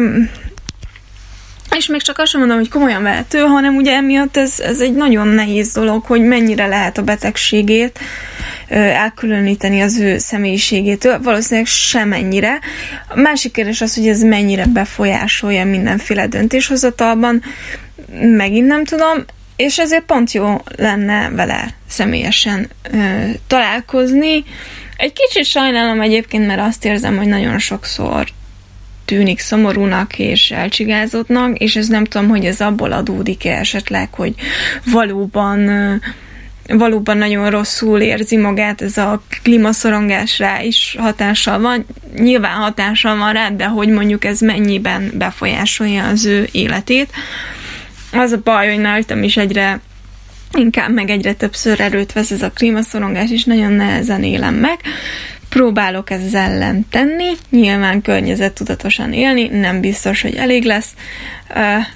és 1.77 1.87
még 1.87 2.01
csak 2.01 2.17
azt 2.17 2.31
sem 2.31 2.39
mondom, 2.39 2.57
hogy 2.57 2.69
komolyan 2.69 3.03
vehető, 3.03 3.39
hanem 3.39 3.75
ugye 3.75 3.95
emiatt 3.95 4.37
ez, 4.37 4.59
ez 4.59 4.81
egy 4.81 4.93
nagyon 4.93 5.27
nehéz 5.27 5.73
dolog, 5.73 6.03
hogy 6.03 6.21
mennyire 6.21 6.67
lehet 6.67 6.97
a 6.97 7.01
betegségét 7.01 7.99
elkülöníteni 8.67 9.81
az 9.81 9.97
ő 9.97 10.17
személyiségétől. 10.17 11.21
Valószínűleg 11.21 11.67
semennyire. 11.67 12.59
A 13.07 13.19
másik 13.19 13.51
kérdés 13.51 13.81
az, 13.81 13.95
hogy 13.95 14.07
ez 14.07 14.21
mennyire 14.21 14.65
befolyásolja 14.65 15.65
mindenféle 15.65 16.27
döntéshozatalban. 16.27 17.43
Megint 18.21 18.67
nem 18.67 18.85
tudom, 18.85 19.25
és 19.55 19.79
ezért 19.79 20.03
pont 20.03 20.31
jó 20.31 20.61
lenne 20.77 21.29
vele 21.29 21.73
személyesen 21.87 22.69
ö, 22.91 22.97
találkozni. 23.47 24.43
Egy 24.97 25.13
kicsit 25.13 25.45
sajnálom 25.45 26.01
egyébként, 26.01 26.47
mert 26.47 26.61
azt 26.61 26.85
érzem, 26.85 27.17
hogy 27.17 27.27
nagyon 27.27 27.59
sokszor 27.59 28.27
tűnik 29.05 29.39
szomorúnak 29.39 30.19
és 30.19 30.51
elcsigázottnak, 30.51 31.57
és 31.57 31.75
ez 31.75 31.87
nem 31.87 32.03
tudom, 32.03 32.27
hogy 32.27 32.45
ez 32.45 32.61
abból 32.61 32.91
adódik-e 32.91 33.57
esetleg, 33.57 34.13
hogy 34.13 34.33
valóban 34.91 35.69
valóban 36.67 37.17
nagyon 37.17 37.49
rosszul 37.49 38.01
érzi 38.01 38.37
magát, 38.37 38.81
ez 38.81 38.97
a 38.97 39.21
klímaszorongás 39.41 40.39
rá 40.39 40.61
is 40.61 40.95
hatással 40.99 41.59
van. 41.59 41.85
Nyilván 42.15 42.55
hatással 42.55 43.17
van 43.17 43.33
rá, 43.33 43.49
de 43.49 43.65
hogy 43.65 43.87
mondjuk 43.87 44.25
ez 44.25 44.39
mennyiben 44.39 45.11
befolyásolja 45.13 46.07
az 46.07 46.25
ő 46.25 46.49
életét. 46.51 47.11
Az 48.11 48.31
a 48.31 48.41
baj, 48.43 48.69
hogy 48.69 48.79
nálam 48.79 49.23
is 49.23 49.37
egyre 49.37 49.79
inkább 50.57 50.93
meg 50.93 51.09
egyre 51.09 51.33
többször 51.33 51.81
erőt 51.81 52.11
vesz 52.11 52.31
ez 52.31 52.41
a 52.41 52.51
klímaszorongás, 52.51 53.31
és 53.31 53.43
nagyon 53.43 53.71
nehezen 53.71 54.23
élem 54.23 54.55
meg. 54.55 54.79
Próbálok 55.53 56.09
ezzel 56.09 56.51
ellen 56.51 56.85
tenni, 56.89 57.31
nyilván 57.49 58.01
környezettudatosan 58.01 59.13
élni, 59.13 59.47
nem 59.47 59.81
biztos, 59.81 60.21
hogy 60.21 60.35
elég 60.35 60.63
lesz, 60.63 60.93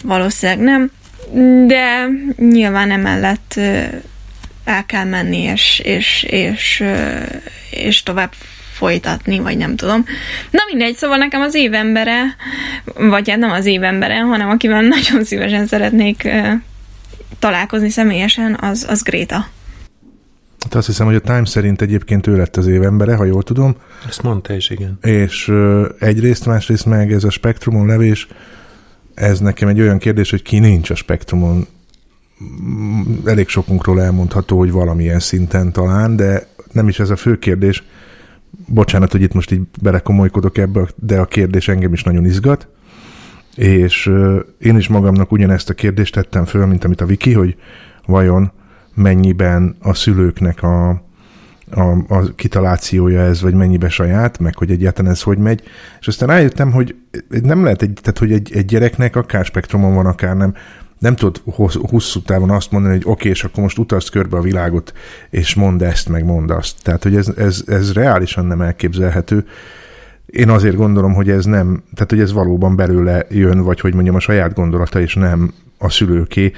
valószínűleg 0.04 0.60
nem, 0.60 0.92
de 1.68 2.08
nyilván 2.38 2.92
emellett 2.92 3.60
el 4.66 4.86
kell 4.86 5.04
menni, 5.04 5.38
és, 5.38 5.82
és, 5.84 6.24
és, 6.30 6.84
és 7.70 8.04
tovább 8.04 8.32
folytatni, 8.74 9.40
vagy 9.40 9.58
nem 9.58 9.76
tudom. 9.76 10.06
Na 10.52 10.62
mindegy, 10.70 10.96
szóval 10.96 11.18
nekem 11.18 11.42
az 11.42 11.56
évembere, 11.56 12.36
vagy 12.96 13.30
hát 13.30 13.40
nem 13.40 13.52
az 13.52 13.66
évembere, 13.66 14.20
hanem 14.20 14.50
akivel 14.50 14.82
nagyon 14.98 15.24
szívesen 15.24 15.68
szeretnék 15.68 16.28
találkozni 17.40 17.90
személyesen, 17.90 18.58
az, 18.62 18.86
az 18.90 19.02
Gréta. 19.04 19.48
Hát 20.68 20.76
azt 20.76 20.88
hiszem, 20.88 21.06
hogy 21.06 21.16
a 21.16 21.20
Time 21.20 21.46
szerint 21.46 21.82
egyébként 21.82 22.28
ő 22.28 22.36
lett 22.36 22.58
az 22.58 22.68
évembere, 22.68 23.16
ha 23.16 23.24
jól 23.24 23.44
tudom. 23.44 23.76
Ezt 24.08 24.22
mondta 24.22 24.54
is, 24.54 24.70
igen. 24.70 24.98
És 25.02 25.54
egyrészt, 26.00 26.46
másrészt 26.46 26.86
meg 26.86 27.12
ez 27.12 27.24
a 27.24 27.30
spektrumon 27.30 27.86
levés, 27.86 28.28
ez 29.14 29.40
nekem 29.40 29.68
egy 29.68 29.82
olyan 29.82 29.98
kérdés, 29.98 30.30
hogy 30.30 30.42
ki 30.42 30.60
nincs 30.60 30.90
a 30.90 30.96
spektrumon. 30.96 31.68
Elég 33.26 33.48
sokunkról 33.48 34.02
elmondható, 34.02 34.58
hogy 34.58 34.72
valamilyen 34.72 35.20
szinten 35.20 35.72
talán, 35.72 36.16
de 36.16 36.48
nem 36.72 36.88
is 36.88 37.00
ez 37.00 37.10
a 37.10 37.16
fő 37.16 37.38
kérdés. 37.38 37.84
Bocsánat, 38.66 39.12
hogy 39.12 39.22
itt 39.22 39.34
most 39.34 39.52
így 39.52 39.62
belekomolykodok 39.82 40.58
ebbe, 40.58 40.88
de 40.96 41.20
a 41.20 41.26
kérdés 41.26 41.68
engem 41.68 41.94
is 41.94 42.04
nagyon 42.04 42.26
izgat. 42.26 42.68
És 43.56 44.12
én 44.60 44.78
is 44.78 44.88
magamnak 44.88 45.32
ugyanezt 45.32 45.70
a 45.70 45.74
kérdést 45.74 46.14
tettem 46.14 46.46
föl, 46.46 46.66
mint 46.66 46.84
amit 46.84 47.02
a 47.02 47.06
Viki, 47.06 47.34
hogy 47.34 47.56
vajon 48.06 48.52
mennyiben 48.98 49.76
a 49.82 49.94
szülőknek 49.94 50.64
a, 50.64 50.90
a, 51.72 51.82
a 52.08 52.24
kitalációja 52.36 53.22
ez, 53.22 53.42
vagy 53.42 53.54
mennyibe 53.54 53.90
saját, 53.90 54.40
meg 54.40 54.58
hogy 54.58 54.72
egyáltalán 54.72 55.12
ez 55.12 55.22
hogy 55.22 55.38
megy. 55.38 55.64
És 56.00 56.08
aztán 56.08 56.30
rájöttem, 56.30 56.72
hogy 56.72 56.96
nem 57.30 57.64
lehet, 57.64 57.82
egy, 57.82 58.00
tehát 58.02 58.20
hogy 58.20 58.32
egy, 58.32 58.52
egy 58.54 58.66
gyereknek 58.66 59.16
akár 59.16 59.46
spektrumon 59.46 59.96
van, 59.96 60.06
akár 60.06 60.36
nem, 60.36 60.54
nem 61.00 61.16
tudod 61.16 61.42
hosszú 61.90 62.22
távon 62.22 62.50
azt 62.50 62.72
mondani, 62.72 62.94
hogy 62.94 63.04
oké, 63.04 63.12
okay, 63.12 63.32
és 63.32 63.44
akkor 63.44 63.64
most 63.64 63.78
utazd 63.78 64.10
körbe 64.10 64.38
a 64.38 64.42
világot, 64.42 64.94
és 65.30 65.56
mondd 65.56 65.84
ezt, 65.84 66.10
meg 66.10 66.26
mondd 66.26 66.52
azt. 66.52 66.84
Tehát, 66.84 67.04
hogy 67.04 67.16
ez, 67.16 67.32
ez, 67.38 67.64
ez 67.68 67.94
reálisan 67.94 68.46
nem 68.46 68.62
elképzelhető. 68.62 69.46
Én 70.26 70.50
azért 70.50 70.76
gondolom, 70.76 71.14
hogy 71.14 71.30
ez 71.30 71.46
nem, 71.46 71.84
tehát 71.94 72.10
hogy 72.10 72.20
ez 72.20 72.34
valóban 72.34 72.76
belőle 72.76 73.26
jön, 73.30 73.62
vagy 73.62 73.80
hogy 73.80 73.94
mondjam, 73.94 74.16
a 74.16 74.20
saját 74.20 74.54
gondolata, 74.54 75.00
és 75.00 75.14
nem 75.14 75.54
a 75.78 75.90
szülőké. 75.90 76.52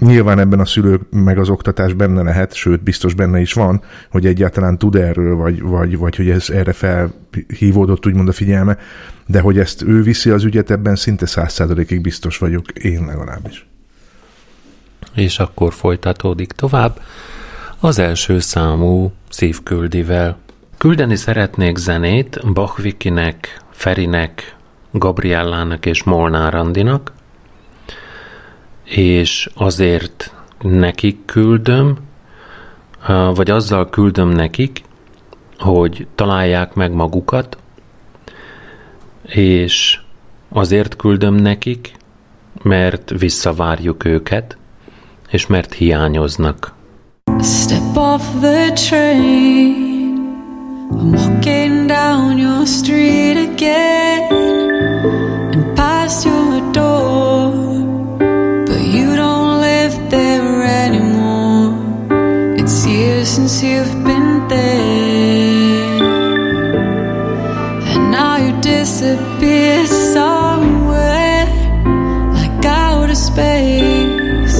Nyilván 0.00 0.38
ebben 0.38 0.60
a 0.60 0.64
szülők 0.64 1.02
meg 1.10 1.38
az 1.38 1.48
oktatás 1.48 1.92
benne 1.92 2.22
lehet, 2.22 2.54
sőt, 2.54 2.82
biztos 2.82 3.14
benne 3.14 3.40
is 3.40 3.52
van, 3.52 3.82
hogy 4.10 4.26
egyáltalán 4.26 4.78
tud 4.78 4.94
erről, 4.94 5.36
vagy, 5.36 5.62
vagy, 5.62 5.98
vagy 5.98 6.16
hogy 6.16 6.30
ez 6.30 6.50
erre 6.50 6.72
felhívódott 6.72 8.06
úgymond 8.06 8.28
a 8.28 8.32
figyelme, 8.32 8.78
de 9.26 9.40
hogy 9.40 9.58
ezt 9.58 9.82
ő 9.82 10.02
viszi 10.02 10.30
az 10.30 10.44
ügyet, 10.44 10.70
ebben 10.70 10.96
szinte 10.96 11.26
száz 11.26 11.52
százalékig 11.52 12.00
biztos 12.00 12.38
vagyok, 12.38 12.70
én 12.70 13.04
legalábbis. 13.06 13.66
És 15.14 15.38
akkor 15.38 15.72
folytatódik 15.72 16.52
tovább 16.52 17.00
az 17.80 17.98
első 17.98 18.38
számú 18.38 19.12
szívküldivel. 19.28 20.38
Küldeni 20.78 21.16
szeretnék 21.16 21.76
zenét 21.76 22.52
Bachvikinek, 22.52 23.62
Ferinek, 23.70 24.56
Gabriellának 24.90 25.86
és 25.86 26.02
Molnár 26.02 26.54
Andinak, 26.54 27.12
és 28.90 29.50
azért 29.54 30.34
nekik 30.60 31.24
küldöm, 31.24 31.96
vagy 33.34 33.50
azzal 33.50 33.88
küldöm 33.88 34.28
nekik, 34.28 34.82
hogy 35.58 36.06
találják 36.14 36.74
meg 36.74 36.92
magukat, 36.92 37.56
és 39.22 40.00
azért 40.48 40.96
küldöm 40.96 41.34
nekik, 41.34 41.94
mert 42.62 43.12
visszavárjuk 43.18 44.04
őket, 44.04 44.56
és 45.28 45.46
mert 45.46 45.74
hiányoznak. 45.74 46.74
Step 47.42 47.96
off 47.96 48.22
the 48.40 48.72
train 48.72 49.90
I'm 50.90 51.12
walking 51.12 51.86
down 51.86 52.38
your 52.38 52.66
street 52.66 53.36
again 53.36 54.30
since 63.40 63.62
you've 63.62 64.04
been 64.04 64.48
there, 64.48 66.04
and 67.90 68.10
now 68.10 68.36
you 68.36 68.52
disappear 68.60 69.86
somewhere 69.86 71.46
like 72.34 72.64
outer 72.66 73.14
space. 73.14 74.58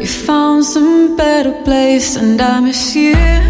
You 0.00 0.08
found 0.08 0.64
some 0.64 1.16
better 1.16 1.52
place, 1.62 2.16
and 2.16 2.40
I 2.40 2.58
miss 2.58 2.96
you. 2.96 3.49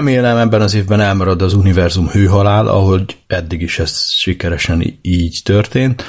Remélem 0.00 0.36
ebben 0.36 0.60
az 0.60 0.74
évben 0.74 1.00
elmarad 1.00 1.42
az 1.42 1.54
univerzum 1.54 2.08
hőhalál, 2.08 2.66
ahogy 2.66 3.16
eddig 3.26 3.60
is 3.60 3.78
ez 3.78 4.10
sikeresen 4.10 4.98
így 5.02 5.40
történt, 5.44 6.04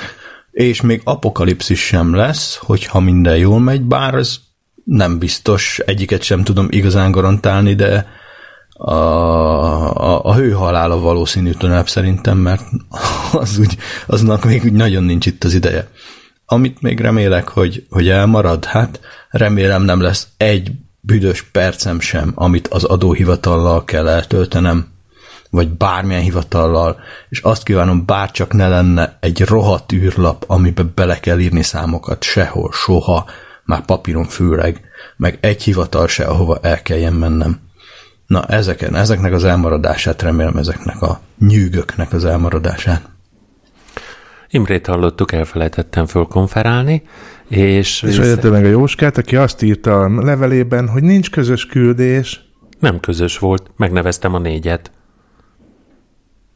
és 0.51 0.81
még 0.81 1.01
apokalipszis 1.03 1.85
sem 1.85 2.15
lesz, 2.15 2.55
hogyha 2.55 2.99
minden 2.99 3.37
jól 3.37 3.59
megy, 3.59 3.81
bár 3.81 4.13
ez 4.13 4.39
nem 4.83 5.19
biztos, 5.19 5.79
egyiket 5.85 6.21
sem 6.21 6.43
tudom 6.43 6.67
igazán 6.69 7.11
garantálni, 7.11 7.75
de 7.75 8.07
a, 8.69 8.91
a, 8.91 10.25
a 10.25 10.35
hőhalál 10.35 10.91
a 10.91 10.99
valószínűtlenebb 10.99 11.89
szerintem, 11.89 12.37
mert 12.37 12.63
az 13.31 13.57
úgy, 13.59 13.77
aznak 14.07 14.45
még 14.45 14.63
úgy 14.63 14.73
nagyon 14.73 15.03
nincs 15.03 15.25
itt 15.25 15.43
az 15.43 15.53
ideje. 15.53 15.87
Amit 16.45 16.81
még 16.81 16.99
remélek, 16.99 17.47
hogy, 17.47 17.85
hogy 17.89 18.09
elmarad, 18.09 18.65
hát 18.65 18.99
remélem 19.29 19.83
nem 19.83 20.01
lesz 20.01 20.27
egy 20.37 20.71
büdös 21.01 21.43
percem 21.43 21.99
sem, 21.99 22.31
amit 22.35 22.67
az 22.67 22.83
adóhivatallal 22.83 23.83
kell 23.85 24.07
eltöltenem, 24.07 24.87
vagy 25.49 25.69
bármilyen 25.69 26.21
hivatallal, 26.21 26.99
és 27.29 27.39
azt 27.39 27.63
kívánom, 27.63 28.05
bárcsak 28.05 28.53
ne 28.53 28.67
lenne 28.67 29.17
egy 29.19 29.41
rohadt 29.41 29.91
űrlap, 29.91 30.43
amiben 30.47 30.91
bele 30.95 31.19
kell 31.19 31.39
írni 31.39 31.63
számokat 31.63 32.23
sehol, 32.23 32.71
soha, 32.71 33.25
már 33.65 33.85
papíron 33.85 34.25
főleg, 34.25 34.81
meg 35.17 35.37
egy 35.41 35.63
hivatal 35.63 36.07
se, 36.07 36.23
ahova 36.23 36.59
el 36.61 36.81
kelljen 36.81 37.13
mennem. 37.13 37.59
Na, 38.27 38.45
ezeken, 38.45 38.95
ezeknek 38.95 39.33
az 39.33 39.43
elmaradását 39.43 40.21
remélem, 40.21 40.57
ezeknek 40.57 41.01
a 41.01 41.19
nyűgöknek 41.39 42.13
az 42.13 42.25
elmaradását. 42.25 43.09
Imrét 44.53 44.87
hallottuk, 44.87 45.31
elfelejtettem 45.31 46.05
fölkonferálni, 46.05 47.03
és... 47.47 48.03
És 48.03 48.17
vissza... 48.17 48.49
meg 48.49 48.65
a 48.65 48.67
Jóskát, 48.67 49.17
aki 49.17 49.35
azt 49.35 49.61
írta 49.61 49.99
a 49.99 50.23
levelében, 50.23 50.87
hogy 50.87 51.03
nincs 51.03 51.29
közös 51.29 51.65
küldés. 51.65 52.49
Nem 52.79 52.99
közös 52.99 53.37
volt, 53.37 53.71
megneveztem 53.77 54.33
a 54.33 54.39
négyet. 54.39 54.91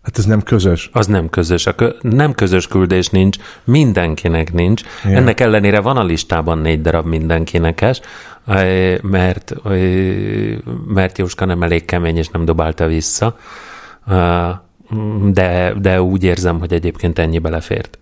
Hát 0.02 0.18
ez 0.18 0.26
nem 0.26 0.42
közös. 0.42 0.90
Az 0.94 1.08
nem 1.08 1.30
közös. 1.30 1.66
A 1.66 1.76
kö- 1.76 2.02
nem 2.02 2.34
közös 2.34 2.68
küldés 2.68 3.08
nincs, 3.08 3.38
mindenkinek 3.64 4.54
nincs. 4.54 4.82
Ja. 5.04 5.12
Ennek 5.12 5.40
ellenére 5.40 5.80
van 5.80 5.98
a 5.98 6.04
listában 6.04 6.58
négy 6.58 6.82
darab 6.82 7.06
mindenkinekes, 7.06 8.02
mert, 9.02 9.54
mert 10.88 11.18
Jóska 11.18 11.46
nem 11.46 11.64
elég 11.64 11.86
kemény, 11.86 12.18
és 12.18 12.28
nem 12.28 12.46
dobálta 12.46 12.88
vissza. 12.88 13.38
De, 15.32 15.74
de 15.82 16.02
úgy 16.02 16.24
érzem, 16.24 16.60
hogy 16.60 16.74
egyébként 16.74 17.20
ennyi 17.20 17.40
belefért. 17.40 18.00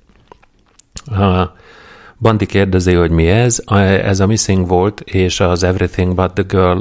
Bandi 2.20 2.46
kérdezi, 2.46 2.94
hogy 2.94 3.12
mi 3.12 3.28
ez. 3.28 3.64
Ez 4.04 4.20
a 4.20 4.26
Missing 4.26 4.68
volt, 4.68 5.00
és 5.00 5.40
az 5.40 5.64
Everything 5.64 6.16
But 6.16 6.34
The 6.34 6.44
Girl 6.48 6.80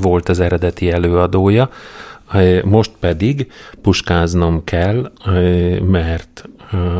volt 0.00 0.28
az 0.28 0.40
eredeti 0.40 0.90
előadója. 0.90 1.70
Most 2.64 2.90
pedig 3.00 3.52
puskáznom 3.82 4.64
kell, 4.64 5.12
mert 5.82 6.48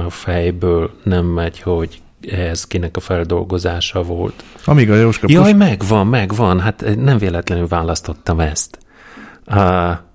fejből 0.09 0.91
nem 1.03 1.25
megy, 1.27 1.61
hogy 1.61 2.01
ez 2.31 2.67
kinek 2.67 2.97
a 2.97 3.01
feldolgozása 3.01 4.03
volt. 4.03 4.45
Amíg 4.65 4.91
a 4.91 4.95
Jóska... 4.95 5.27
Jaj, 5.31 5.53
megvan, 5.53 6.07
megvan, 6.07 6.61
hát 6.61 6.85
nem 6.97 7.19
véletlenül 7.19 7.67
választottam 7.67 8.41
ezt. 8.41 8.79
A, 9.47 10.09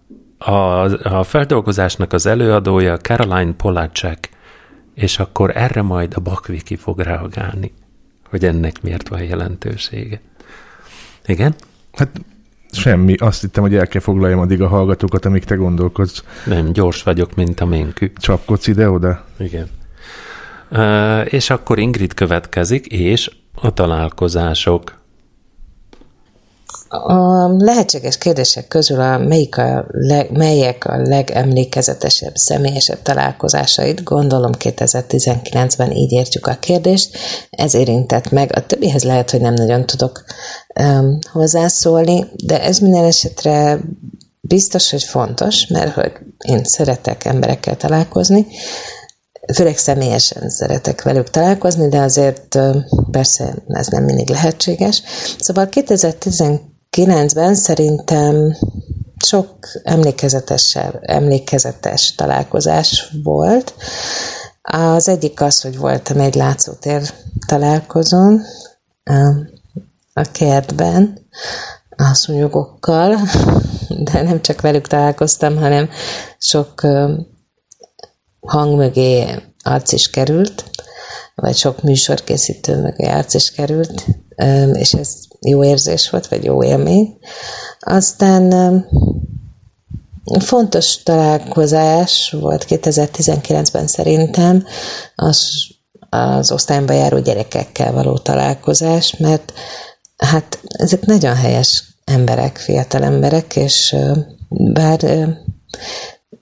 a, 0.45 0.83
a 1.17 1.23
feldolgozásnak 1.23 2.13
az 2.13 2.25
előadója 2.25 2.97
Caroline 2.97 3.53
Polacek, 3.53 4.29
és 4.93 5.19
akkor 5.19 5.51
erre 5.57 5.81
majd 5.81 6.13
a 6.15 6.19
Bakviki 6.19 6.75
fog 6.75 6.99
reagálni, 6.99 7.73
hogy 8.29 8.45
ennek 8.45 8.81
miért 8.81 9.07
van 9.07 9.23
jelentősége. 9.23 10.21
Igen? 11.25 11.55
Hát 11.93 12.09
semmi. 12.71 13.15
Azt 13.15 13.41
hittem, 13.41 13.63
hogy 13.63 13.75
el 13.75 13.87
kell 13.87 14.01
foglaljam 14.01 14.39
addig 14.39 14.61
a 14.61 14.67
hallgatókat, 14.67 15.25
amíg 15.25 15.43
te 15.43 15.55
gondolkodsz. 15.55 16.23
Nem, 16.45 16.71
gyors 16.71 17.03
vagyok, 17.03 17.35
mint 17.35 17.59
a 17.59 17.65
ménkű. 17.65 18.11
Csapkodsz 18.15 18.67
ide-oda? 18.67 19.25
Igen. 19.37 19.67
Uh, 20.71 21.33
és 21.33 21.49
akkor 21.49 21.79
Ingrid 21.79 22.13
következik, 22.13 22.85
és 22.85 23.31
a 23.55 23.73
találkozások. 23.73 25.03
A 26.87 27.47
lehetséges 27.57 28.17
kérdések 28.17 28.67
közül 28.67 28.99
a 28.99 29.17
melyik 29.17 29.57
a 29.57 29.85
leg, 29.91 30.31
melyek 30.31 30.85
a 30.85 30.97
legemlékezetesebb, 30.97 32.35
személyesebb 32.35 33.01
találkozásaid? 33.01 34.03
Gondolom 34.03 34.51
2019-ben 34.59 35.91
így 35.91 36.11
értjük 36.11 36.47
a 36.47 36.57
kérdést. 36.59 37.17
Ez 37.49 37.73
érintett 37.73 38.31
meg. 38.31 38.55
A 38.55 38.65
többihez 38.65 39.03
lehet, 39.03 39.31
hogy 39.31 39.41
nem 39.41 39.53
nagyon 39.53 39.85
tudok 39.85 40.23
um, 40.79 41.19
hozzászólni, 41.31 42.25
de 42.43 42.61
ez 42.63 42.79
minden 42.79 43.05
esetre 43.05 43.79
biztos, 44.41 44.91
hogy 44.91 45.03
fontos, 45.03 45.67
mert 45.67 45.93
hogy 45.93 46.11
én 46.47 46.63
szeretek 46.63 47.25
emberekkel 47.25 47.77
találkozni, 47.77 48.47
főleg 49.53 49.77
személyesen 49.77 50.49
szeretek 50.49 51.01
velük 51.01 51.29
találkozni, 51.29 51.87
de 51.89 51.99
azért 51.99 52.59
persze 53.11 53.55
ez 53.67 53.87
nem 53.87 54.03
mindig 54.03 54.29
lehetséges. 54.29 55.01
Szóval 55.39 55.69
2019-ben 56.95 57.55
szerintem 57.55 58.57
sok 59.25 59.57
emlékezetes, 59.83 60.77
emlékezetes 61.01 62.15
találkozás 62.15 63.09
volt. 63.23 63.73
Az 64.61 65.07
egyik 65.07 65.41
az, 65.41 65.61
hogy 65.61 65.77
voltam 65.77 66.19
egy 66.19 66.35
látszótér 66.35 67.01
találkozón 67.47 68.41
a 70.13 70.21
kertben, 70.31 71.27
a 71.89 72.13
szúnyogokkal, 72.13 73.17
de 73.89 74.21
nem 74.21 74.41
csak 74.41 74.61
velük 74.61 74.87
találkoztam, 74.87 75.57
hanem 75.57 75.89
sok 76.37 76.81
hang 78.39 78.77
mögé 78.77 79.25
arc 79.63 79.91
is 79.91 80.09
került, 80.09 80.63
vagy 81.35 81.55
sok 81.55 81.81
műsorkészítő 81.81 82.81
mögé 82.81 83.05
arc 83.05 83.33
is 83.33 83.51
került, 83.51 84.05
és 84.73 84.93
ez 84.93 85.15
jó 85.41 85.63
érzés 85.63 86.09
volt, 86.09 86.27
vagy 86.27 86.43
jó 86.43 86.63
élmény. 86.63 87.17
Aztán 87.79 88.85
fontos 90.39 91.03
találkozás 91.03 92.35
volt 92.39 92.65
2019-ben 92.69 93.87
szerintem 93.87 94.65
az, 95.15 95.67
az 96.09 96.51
osztályba 96.51 96.93
járó 96.93 97.19
gyerekekkel 97.19 97.91
való 97.91 98.17
találkozás, 98.17 99.17
mert 99.17 99.53
hát 100.17 100.59
ezek 100.67 101.05
nagyon 101.05 101.35
helyes 101.35 101.83
emberek, 102.05 102.57
fiatal 102.57 103.03
emberek, 103.03 103.55
és 103.55 103.95
bár 104.49 104.99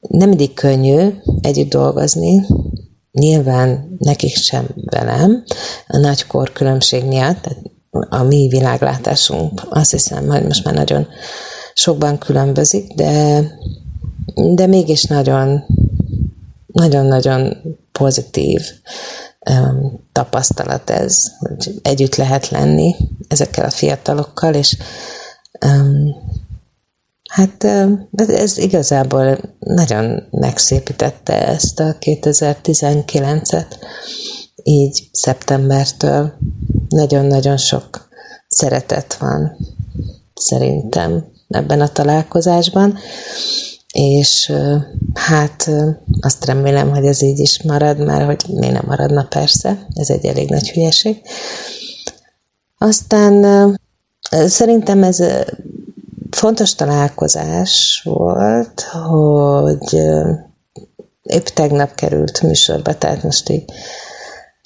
nem 0.09 0.29
mindig 0.29 0.53
könnyű 0.53 1.09
együtt 1.41 1.69
dolgozni, 1.69 2.45
nyilván 3.11 3.95
nekik 3.97 4.35
sem 4.35 4.67
velem, 4.75 5.43
a 5.87 5.97
nagy 5.97 6.25
különbség 6.53 7.05
miatt, 7.05 7.49
a 8.09 8.23
mi 8.23 8.47
világlátásunk. 8.47 9.61
Azt 9.69 9.91
hiszem, 9.91 10.27
hogy 10.27 10.43
most 10.43 10.63
már 10.63 10.73
nagyon 10.73 11.07
sokban 11.73 12.17
különbözik, 12.17 12.93
de, 12.93 13.43
de 14.35 14.67
mégis 14.67 15.03
nagyon 15.03 15.63
nagyon-nagyon 16.67 17.57
pozitív 17.91 18.61
tapasztalat 20.11 20.89
ez, 20.89 21.31
hogy 21.39 21.79
együtt 21.81 22.15
lehet 22.15 22.49
lenni 22.49 22.95
ezekkel 23.27 23.65
a 23.65 23.69
fiatalokkal, 23.69 24.53
és 24.53 24.77
um, 25.65 26.15
Hát 27.33 27.63
ez 28.27 28.57
igazából 28.57 29.39
nagyon 29.59 30.23
megszépítette 30.31 31.47
ezt 31.47 31.79
a 31.79 31.97
2019-et, 31.99 33.75
így 34.63 35.09
szeptembertől 35.11 36.33
nagyon-nagyon 36.93 37.57
sok 37.57 38.07
szeretet 38.47 39.13
van 39.13 39.57
szerintem 40.35 41.25
ebben 41.47 41.81
a 41.81 41.87
találkozásban, 41.87 42.97
és 43.93 44.53
hát 45.13 45.69
azt 46.21 46.45
remélem, 46.45 46.89
hogy 46.89 47.05
ez 47.05 47.21
így 47.21 47.39
is 47.39 47.63
marad, 47.63 47.97
mert 47.97 48.25
hogy 48.25 48.55
mi 48.55 48.69
nem 48.69 48.83
maradna 48.85 49.23
persze, 49.23 49.87
ez 49.93 50.09
egy 50.09 50.25
elég 50.25 50.49
nagy 50.49 50.71
hülyeség. 50.71 51.21
Aztán 52.77 53.77
szerintem 54.47 55.03
ez 55.03 55.23
fontos 56.29 56.75
találkozás 56.75 58.01
volt, 58.03 58.81
hogy 58.81 59.99
épp 61.23 61.45
tegnap 61.45 61.95
került 61.95 62.41
műsorba, 62.41 62.97
tehát 62.97 63.23
most 63.23 63.49
így 63.49 63.65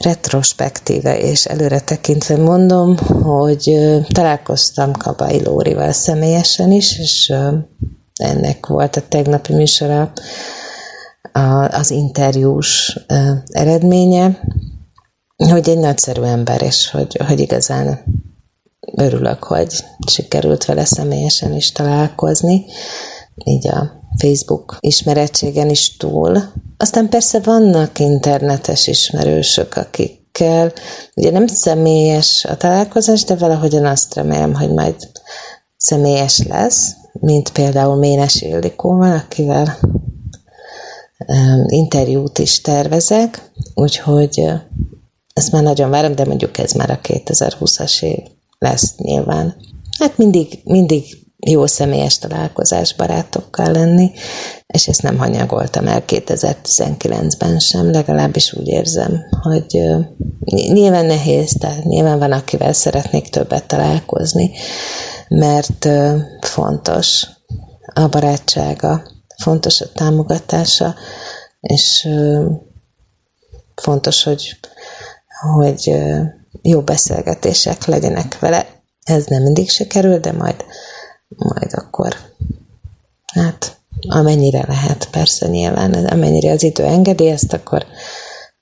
retrospektíve 0.04 1.20
és 1.20 1.46
előre 1.46 1.80
tekintve 1.80 2.38
mondom, 2.38 2.98
hogy 2.98 3.78
találkoztam 4.08 4.92
Kabai 4.92 5.44
Lórival 5.44 5.92
személyesen 5.92 6.72
is, 6.72 7.00
és 7.00 7.34
ennek 8.16 8.66
volt 8.66 8.96
a 8.96 9.08
tegnapi 9.08 9.54
műsora 9.54 10.12
az 11.72 11.92
interjús 11.92 13.00
eredménye, 13.52 14.40
hogy 15.36 15.70
egy 15.70 15.78
nagyszerű 15.78 16.22
ember, 16.22 16.62
és 16.62 16.90
hogy, 16.90 17.18
hogy 17.28 17.40
igazán 17.40 18.04
örülök, 18.96 19.44
hogy 19.44 19.84
sikerült 20.08 20.66
vele 20.66 20.86
személyesen 20.86 21.54
is 21.54 21.72
találkozni. 21.72 22.66
Így 23.46 23.68
a 23.68 23.92
Facebook 24.18 24.78
ismerettségen 24.80 25.70
is 25.70 25.98
túl. 25.98 26.44
Aztán 26.78 27.10
persze 27.10 27.40
vannak 27.40 28.00
internetes 28.00 28.88
ismerősök, 28.88 29.76
akikkel 29.76 30.72
ugye 31.16 31.32
nem 31.32 31.48
személyes 31.48 32.46
a 32.46 32.58
találkozás, 32.58 33.24
de 33.24 33.36
valahogyan 33.36 33.86
azt 33.86 34.14
remélem, 34.14 34.54
hogy 34.54 34.74
majd 34.74 34.96
személyes 35.78 36.44
lesz, 36.48 36.96
mint 37.14 37.52
például 37.52 37.96
Ménes 37.96 38.42
Ildikóval, 38.42 39.18
akivel 39.18 39.78
interjút 41.68 42.40
is 42.40 42.62
tervezek, 42.62 43.52
úgyhogy 43.74 44.44
ezt 45.34 45.52
már 45.52 45.64
nagyon 45.64 45.90
várom, 45.90 46.16
de 46.16 46.26
mondjuk 46.26 46.58
ez 46.58 46.72
már 46.72 46.90
a 46.90 47.00
2020-as 47.02 48.04
év 48.04 48.20
lesz 48.60 48.96
nyilván. 48.98 49.56
Hát 50.00 50.18
mindig, 50.18 50.60
mindig 50.64 51.27
jó 51.50 51.66
személyes 51.66 52.18
találkozás 52.18 52.96
barátokkal 52.96 53.72
lenni, 53.72 54.12
és 54.68 54.88
ezt 54.88 55.02
nem 55.02 55.18
hanyagoltam 55.18 55.88
el 55.88 56.04
2019-ben 56.08 57.60
sem, 57.60 57.92
legalábbis 57.92 58.54
úgy 58.54 58.68
érzem, 58.68 59.26
hogy 59.42 59.82
nyilván 60.50 61.06
nehéz, 61.06 61.56
tehát 61.60 61.84
nyilván 61.84 62.20
van, 62.20 62.32
akivel 62.32 62.74
szeretnék 62.74 63.30
többet 63.30 63.68
találkozni, 63.68 64.52
mert 65.28 65.90
fontos 66.42 67.28
a 67.94 68.08
barátsága, 68.08 69.04
fontos 69.44 69.82
a 69.82 69.92
támogatása, 69.94 70.96
és 71.60 72.08
fontos, 73.76 74.24
hogy, 74.24 74.60
hogy 75.56 75.98
jó 76.62 76.82
beszélgetések 76.82 77.86
legyenek 77.86 78.40
vele. 78.40 78.66
Ez 79.04 79.26
nem 79.26 79.42
mindig 79.42 79.70
sikerül, 79.70 80.20
de 80.20 80.32
majd, 80.32 80.66
majd 81.28 81.74
akkor 81.74 82.16
hát 83.34 83.78
amennyire 84.08 84.66
lehet, 84.68 85.10
persze 85.10 85.48
nyilván, 85.48 85.94
amennyire 85.94 86.52
az 86.52 86.64
idő 86.64 86.84
engedi 86.84 87.28
ezt, 87.28 87.54
akkor 87.54 87.86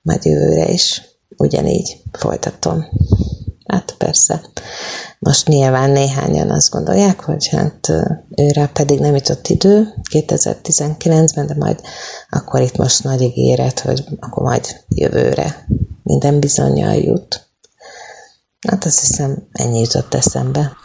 majd 0.02 0.24
jövőre 0.24 0.68
is 0.68 1.02
ugyanígy 1.36 2.02
folytatom. 2.12 2.84
Hát 3.66 3.94
persze. 3.98 4.40
Most 5.18 5.48
nyilván 5.48 5.90
néhányan 5.90 6.50
azt 6.50 6.70
gondolják, 6.70 7.20
hogy 7.20 7.48
hát 7.48 7.92
őre 8.36 8.66
pedig 8.66 9.00
nem 9.00 9.14
jutott 9.14 9.48
idő 9.48 9.94
2019-ben, 10.12 11.46
de 11.46 11.54
majd 11.54 11.80
akkor 12.30 12.60
itt 12.60 12.76
most 12.76 13.04
nagy 13.04 13.22
ígéret, 13.22 13.80
hogy 13.80 14.04
akkor 14.20 14.42
majd 14.42 14.84
jövőre 14.88 15.66
minden 16.02 16.40
bizonyal 16.40 16.94
jut. 16.94 17.48
Hát 18.68 18.84
azt 18.84 19.00
hiszem, 19.00 19.48
ennyi 19.52 19.80
jutott 19.80 20.14
eszembe. 20.14 20.76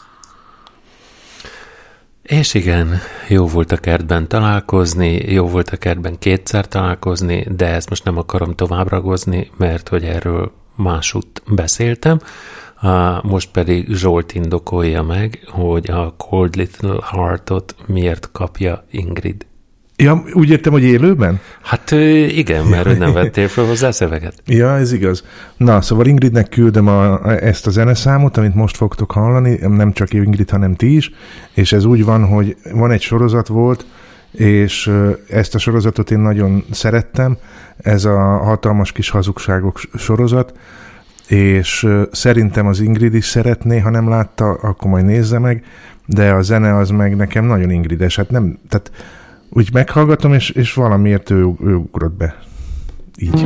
És 2.32 2.54
igen, 2.54 3.00
jó 3.28 3.48
volt 3.48 3.72
a 3.72 3.78
kertben 3.78 4.28
találkozni, 4.28 5.12
jó 5.12 5.48
volt 5.48 5.70
a 5.70 5.78
kertben 5.78 6.20
kétszer 6.20 6.68
találkozni, 6.68 7.46
de 7.56 7.68
ezt 7.68 7.90
most 7.90 8.04
nem 8.04 8.18
akarom 8.18 8.56
tovább 8.56 8.88
ragozni, 8.88 9.52
mert 9.58 9.90
hogy 9.90 10.04
erről 10.04 10.52
másút 10.76 11.42
beszéltem. 11.48 12.20
Most 13.22 13.52
pedig 13.52 13.94
Zsolt 13.94 14.34
indokolja 14.34 15.04
meg, 15.04 15.44
hogy 15.48 15.90
a 15.90 16.14
Cold 16.18 16.56
Little 16.56 17.00
Heartot 17.12 17.76
miért 17.86 18.30
kapja 18.32 18.86
Ingrid. 18.92 19.46
Ja, 20.02 20.24
úgy 20.34 20.50
értem, 20.50 20.72
hogy 20.72 20.84
élőben? 20.84 21.40
Hát 21.62 21.92
igen, 22.28 22.66
mert 22.66 22.98
nem 22.98 23.14
vettél 23.14 23.48
fel 23.48 23.66
hozzá 23.66 23.92
szöveget. 23.92 24.34
Ja, 24.46 24.78
ez 24.78 24.94
igaz. 24.94 25.24
Na, 25.58 25.82
szóval 25.82 26.06
Ingridnek 26.06 26.50
küldöm 26.50 26.88
a, 26.88 27.32
ezt 27.44 27.68
a 27.68 27.70
zeneszámot, 27.70 28.38
amit 28.38 28.56
most 28.56 28.78
fogtok 28.78 29.12
hallani, 29.12 29.60
nem 29.68 29.94
csak 29.94 30.14
Ingrid, 30.14 30.50
hanem 30.50 30.76
ti 30.76 30.96
is, 30.96 31.12
és 31.54 31.74
ez 31.74 31.86
úgy 31.86 32.06
van, 32.06 32.26
hogy 32.26 32.56
van 32.74 32.92
egy 32.92 33.02
sorozat 33.02 33.48
volt, 33.48 33.86
és 34.32 34.92
ezt 35.30 35.56
a 35.56 35.60
sorozatot 35.60 36.12
én 36.12 36.20
nagyon 36.20 36.64
szerettem, 36.72 37.38
ez 37.78 38.06
a 38.06 38.20
hatalmas 38.20 38.92
kis 38.92 39.10
hazugságok 39.10 39.80
sorozat, 39.98 40.54
és 41.28 41.88
szerintem 42.12 42.68
az 42.68 42.80
Ingrid 42.80 43.14
is 43.14 43.26
szeretné, 43.26 43.80
ha 43.80 43.90
nem 43.90 44.10
látta, 44.10 44.50
akkor 44.52 44.92
majd 44.92 45.06
nézze 45.06 45.40
meg, 45.40 45.64
de 46.06 46.32
a 46.32 46.42
zene 46.42 46.76
az 46.76 46.90
meg 46.90 47.16
nekem 47.16 47.46
nagyon 47.46 47.70
ingrides, 47.70 48.16
hát 48.16 48.30
nem, 48.30 48.60
tehát 48.70 48.92
úgy 49.54 49.70
meghallgatom, 49.74 50.34
és, 50.34 50.50
és 50.50 50.74
valamiért 50.74 51.30
ő, 51.30 51.52
ő 51.64 51.76
ugrott 51.76 52.14
be. 52.14 52.40
Így. 53.18 53.46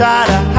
We 0.00 0.49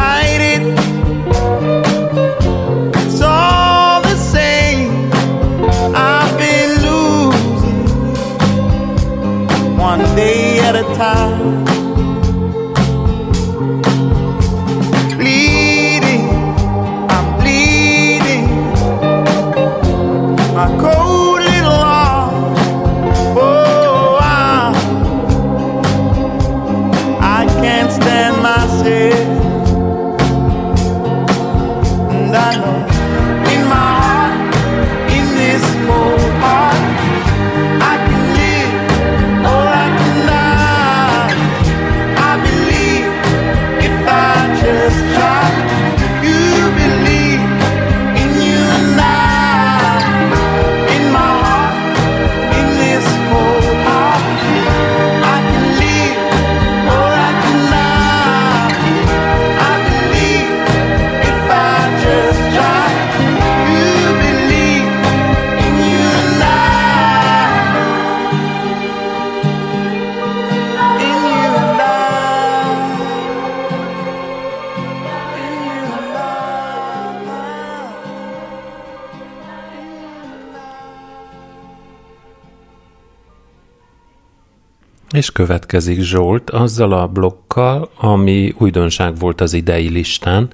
És 85.22 85.32
következik 85.32 86.00
Zsolt 86.00 86.50
azzal 86.50 86.92
a 86.92 87.08
blokkal, 87.08 87.90
ami 87.98 88.54
újdonság 88.58 89.18
volt 89.18 89.42
az 89.42 89.54
idei 89.54 89.90
listán, 89.90 90.50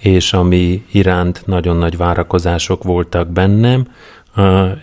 és 0.00 0.32
ami 0.32 0.84
iránt 0.92 1.42
nagyon 1.46 1.76
nagy 1.76 1.96
várakozások 1.96 2.82
voltak 2.82 3.28
bennem, 3.28 3.86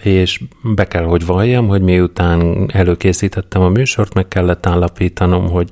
és 0.03 0.43
be 0.75 0.87
kell, 0.87 1.03
hogy 1.03 1.25
valljam, 1.25 1.67
hogy 1.67 1.81
miután 1.81 2.69
előkészítettem 2.73 3.61
a 3.61 3.69
műsort, 3.69 4.13
meg 4.13 4.27
kellett 4.27 4.65
állapítanom, 4.65 5.49
hogy 5.49 5.69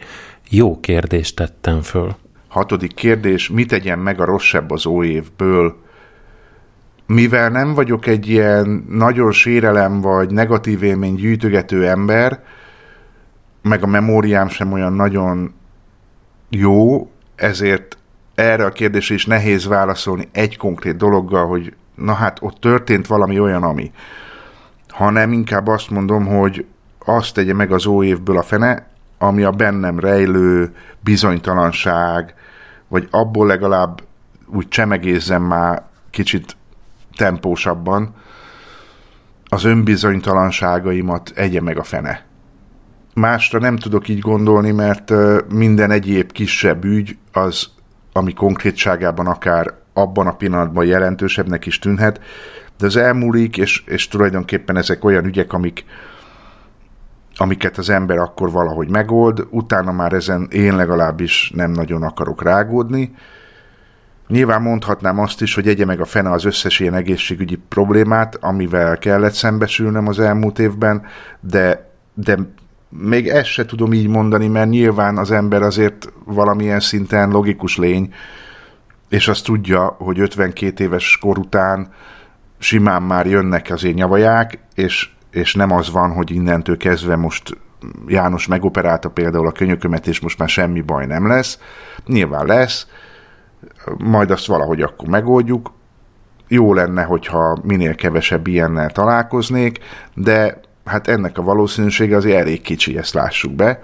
jó 0.49 0.79
kérdést 0.79 1.35
tettem 1.35 1.81
föl. 1.81 2.15
Hatodik 2.47 2.93
kérdés, 2.93 3.49
mit 3.49 3.67
tegyen 3.67 3.99
meg 3.99 4.21
a 4.21 4.25
rosszabb 4.25 4.71
az 4.71 4.85
óévből? 4.85 5.75
Mivel 7.05 7.49
nem 7.49 7.73
vagyok 7.73 8.07
egy 8.07 8.29
ilyen 8.29 8.85
nagyon 8.89 9.31
sérelem 9.31 10.01
vagy 10.01 10.31
negatív 10.31 10.83
élmény 10.83 11.15
gyűjtögető 11.15 11.87
ember, 11.87 12.39
meg 13.61 13.83
a 13.83 13.87
memóriám 13.87 14.47
sem 14.47 14.71
olyan 14.71 14.93
nagyon 14.93 15.53
jó, 16.49 17.09
ezért 17.35 17.97
erre 18.35 18.65
a 18.65 18.69
kérdésre 18.69 19.15
is 19.15 19.25
nehéz 19.25 19.65
válaszolni 19.65 20.29
egy 20.31 20.57
konkrét 20.57 20.97
dologgal, 20.97 21.47
hogy 21.47 21.75
na 21.95 22.13
hát 22.13 22.37
ott 22.41 22.59
történt 22.59 23.07
valami 23.07 23.39
olyan, 23.39 23.63
ami. 23.63 23.91
Hanem 24.87 25.31
inkább 25.31 25.67
azt 25.67 25.89
mondom, 25.89 26.25
hogy 26.25 26.65
azt 27.05 27.33
tegye 27.33 27.53
meg 27.53 27.71
az 27.71 27.85
óévből 27.85 28.37
a 28.37 28.43
fene, 28.43 28.87
ami 29.17 29.43
a 29.43 29.51
bennem 29.51 29.99
rejlő 29.99 30.75
bizonytalanság, 30.99 32.33
vagy 32.87 33.07
abból 33.11 33.47
legalább 33.47 34.01
úgy 34.45 34.67
csemegézzem 34.67 35.43
már 35.43 35.83
kicsit 36.09 36.55
tempósabban, 37.17 38.15
az 39.45 39.63
önbizonytalanságaimat 39.63 41.31
egye 41.35 41.61
meg 41.61 41.77
a 41.77 41.83
fene. 41.83 42.26
Másra 43.19 43.59
nem 43.59 43.75
tudok 43.75 44.07
így 44.07 44.19
gondolni, 44.19 44.71
mert 44.71 45.13
minden 45.53 45.91
egyéb 45.91 46.31
kisebb 46.31 46.83
ügy 46.83 47.17
az, 47.31 47.69
ami 48.13 48.33
konkrétságában 48.33 49.27
akár 49.27 49.73
abban 49.93 50.27
a 50.27 50.35
pillanatban 50.35 50.85
jelentősebbnek 50.85 51.65
is 51.65 51.79
tűnhet, 51.79 52.19
de 52.77 52.85
az 52.85 52.95
elmúlik, 52.95 53.57
és, 53.57 53.83
és 53.85 54.07
tulajdonképpen 54.07 54.77
ezek 54.77 55.03
olyan 55.03 55.25
ügyek, 55.25 55.53
amik, 55.53 55.85
amiket 57.35 57.77
az 57.77 57.89
ember 57.89 58.17
akkor 58.17 58.51
valahogy 58.51 58.89
megold, 58.89 59.47
utána 59.49 59.91
már 59.91 60.13
ezen 60.13 60.47
én 60.51 60.75
legalábbis 60.75 61.51
nem 61.55 61.71
nagyon 61.71 62.03
akarok 62.03 62.43
rágódni. 62.43 63.15
Nyilván 64.27 64.61
mondhatnám 64.61 65.19
azt 65.19 65.41
is, 65.41 65.55
hogy 65.55 65.67
egye 65.67 65.85
meg 65.85 65.99
a 66.01 66.05
fene 66.05 66.31
az 66.31 66.45
összes 66.45 66.79
ilyen 66.79 66.95
egészségügyi 66.95 67.55
problémát, 67.55 68.35
amivel 68.35 68.97
kellett 68.97 69.33
szembesülnem 69.33 70.07
az 70.07 70.19
elmúlt 70.19 70.59
évben, 70.59 71.05
de, 71.39 71.91
de 72.13 72.37
még 72.89 73.27
ezt 73.27 73.49
se 73.49 73.65
tudom 73.65 73.93
így 73.93 74.07
mondani, 74.07 74.47
mert 74.47 74.69
nyilván 74.69 75.17
az 75.17 75.31
ember 75.31 75.61
azért 75.61 76.11
valamilyen 76.25 76.79
szinten 76.79 77.29
logikus 77.29 77.77
lény, 77.77 78.13
és 79.09 79.27
azt 79.27 79.43
tudja, 79.45 79.95
hogy 79.97 80.19
52 80.19 80.83
éves 80.83 81.17
kor 81.21 81.37
után 81.37 81.89
simán 82.57 83.01
már 83.01 83.25
jönnek 83.25 83.69
az 83.69 83.83
én 83.83 83.93
nyavaják, 83.93 84.59
és, 84.75 85.09
és 85.31 85.53
nem 85.53 85.71
az 85.71 85.91
van, 85.91 86.11
hogy 86.11 86.31
innentől 86.31 86.77
kezdve 86.77 87.15
most 87.15 87.57
János 88.07 88.47
megoperálta 88.47 89.09
például 89.09 89.47
a 89.47 89.51
könyökömet, 89.51 90.07
és 90.07 90.19
most 90.19 90.39
már 90.39 90.49
semmi 90.49 90.81
baj 90.81 91.05
nem 91.05 91.27
lesz. 91.27 91.59
Nyilván 92.05 92.45
lesz, 92.45 92.87
majd 93.97 94.31
azt 94.31 94.45
valahogy 94.45 94.81
akkor 94.81 95.07
megoldjuk. 95.07 95.71
Jó 96.47 96.73
lenne, 96.73 97.03
hogyha 97.03 97.57
minél 97.63 97.95
kevesebb 97.95 98.47
ilyennel 98.47 98.89
találkoznék, 98.89 99.79
de 100.13 100.59
hát 100.87 101.07
ennek 101.07 101.37
a 101.37 101.41
valószínűsége 101.41 102.15
azért 102.15 102.39
elég 102.39 102.61
kicsi, 102.61 102.97
ezt 102.97 103.13
lássuk 103.13 103.51
be. 103.51 103.79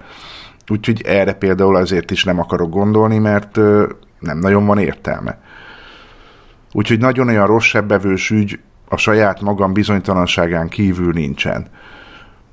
Úgyhogy 0.70 1.02
erre 1.06 1.32
például 1.32 1.76
azért 1.76 2.10
is 2.10 2.24
nem 2.24 2.38
akarok 2.38 2.70
gondolni, 2.70 3.18
mert 3.18 3.56
nem 4.18 4.38
nagyon 4.38 4.66
van 4.66 4.78
értelme. 4.78 5.38
Úgyhogy 6.72 6.98
nagyon 6.98 7.28
olyan 7.28 7.46
rossz 7.46 7.64
sebbevős 7.64 8.30
ügy 8.30 8.60
a 8.88 8.96
saját 8.96 9.40
magam 9.40 9.72
bizonytalanságán 9.72 10.68
kívül 10.68 11.12
nincsen. 11.12 11.66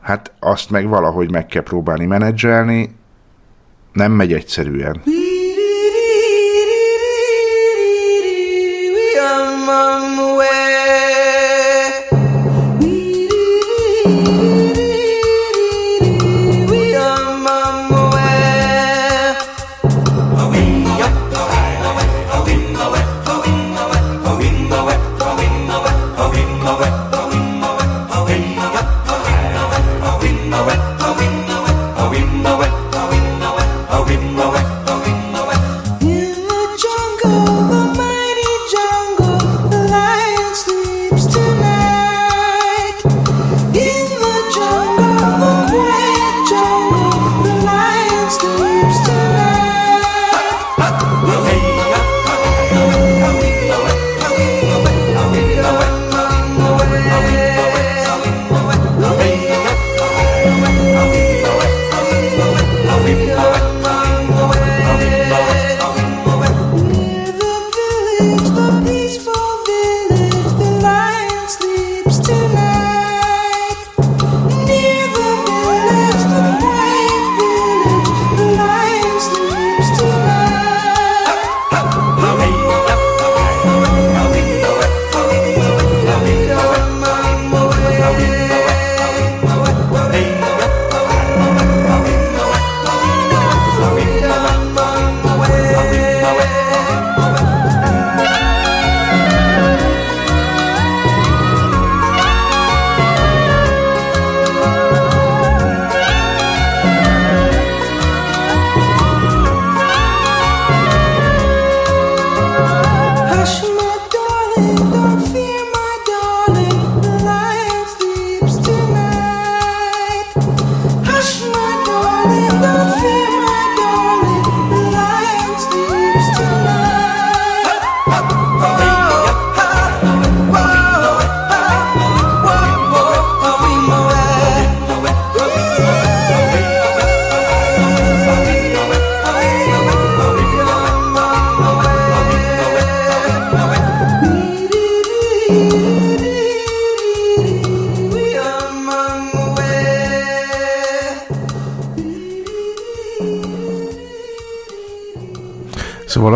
Hát 0.01 0.33
azt 0.39 0.69
meg 0.69 0.87
valahogy 0.87 1.31
meg 1.31 1.45
kell 1.45 1.63
próbálni 1.63 2.05
menedzselni, 2.05 2.95
nem 3.93 4.11
megy 4.11 4.33
egyszerűen. 4.33 5.01
In 5.05 5.41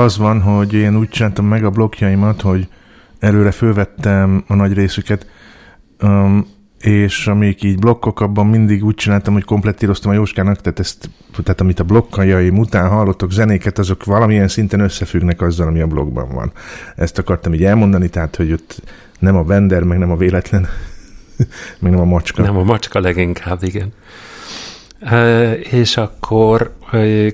az 0.05 0.17
van, 0.17 0.41
hogy 0.41 0.73
én 0.73 0.97
úgy 0.97 1.09
csináltam 1.09 1.45
meg 1.45 1.63
a 1.63 1.69
blokkjaimat, 1.69 2.41
hogy 2.41 2.67
előre 3.19 3.51
fölvettem 3.51 4.43
a 4.47 4.55
nagy 4.55 4.73
részüket, 4.73 5.27
um, 6.01 6.47
és 6.79 7.27
amik 7.27 7.63
így 7.63 7.79
blokkok, 7.79 8.19
abban 8.19 8.47
mindig 8.47 8.83
úgy 8.83 8.95
csináltam, 8.95 9.33
hogy 9.33 9.43
komplettíroztam 9.43 10.11
a 10.11 10.13
Jóskának, 10.13 10.61
tehát, 10.61 10.79
ezt, 10.79 11.09
tehát 11.43 11.61
amit 11.61 11.79
a 11.79 11.83
blokkajaim 11.83 12.57
után 12.57 12.89
hallottok 12.89 13.31
zenéket, 13.31 13.77
azok 13.77 14.03
valamilyen 14.03 14.47
szinten 14.47 14.79
összefüggnek 14.79 15.41
azzal, 15.41 15.67
ami 15.67 15.81
a 15.81 15.87
blogban 15.87 16.29
van. 16.33 16.51
Ezt 16.95 17.17
akartam 17.17 17.53
így 17.53 17.63
elmondani, 17.63 18.09
tehát, 18.09 18.35
hogy 18.35 18.51
ott 18.51 18.81
nem 19.19 19.35
a 19.35 19.43
vendor, 19.43 19.83
meg 19.83 19.97
nem 19.97 20.11
a 20.11 20.17
véletlen, 20.17 20.67
meg 21.79 21.91
nem 21.91 22.01
a 22.01 22.05
macska. 22.05 22.41
Nem 22.41 22.57
a 22.57 22.63
macska 22.63 22.99
leginkább, 22.99 23.63
igen. 23.63 23.93
És 25.71 25.97
akkor 25.97 26.75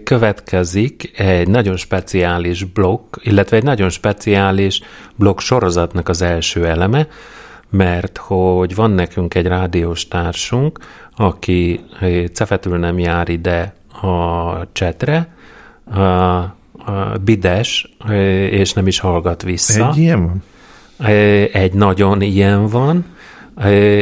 következik 0.03 1.19
egy 1.19 1.47
nagyon 1.47 1.77
speciális 1.77 2.63
blokk, 2.63 3.15
illetve 3.23 3.57
egy 3.57 3.63
nagyon 3.63 3.89
speciális 3.89 4.81
blokk 5.15 5.39
sorozatnak 5.39 6.09
az 6.09 6.21
első 6.21 6.67
eleme, 6.67 7.07
mert 7.69 8.17
hogy 8.17 8.75
van 8.75 8.91
nekünk 8.91 9.35
egy 9.35 9.45
rádiós 9.45 10.07
társunk, 10.07 10.79
aki 11.15 11.79
cefetül 12.33 12.77
nem 12.77 12.99
jár 12.99 13.29
ide 13.29 13.73
a 14.01 14.71
csetre, 14.71 15.27
a, 15.93 16.01
a 16.01 16.53
bides, 17.23 17.95
és 18.49 18.73
nem 18.73 18.87
is 18.87 18.99
hallgat 18.99 19.43
vissza. 19.43 19.89
Egy 19.89 19.97
ilyen 19.97 20.27
van? 20.27 20.43
Egy 21.51 21.73
nagyon 21.73 22.21
ilyen 22.21 22.67
van, 22.67 23.05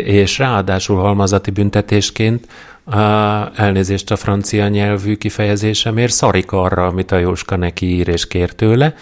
és 0.03 0.37
ráadásul 0.37 0.97
halmazati 0.97 1.51
büntetésként 1.51 2.47
ö, 2.91 2.95
elnézést 3.55 4.11
a 4.11 4.15
francia 4.15 4.67
nyelvű 4.67 5.15
kifejezésemért, 5.15 6.11
szarik 6.11 6.51
arra, 6.51 6.87
amit 6.87 7.11
a 7.11 7.17
Jóska 7.17 7.55
neki 7.55 7.95
ír 7.95 8.07
és 8.07 8.27
kér 8.27 8.51
tőle, 8.51 8.93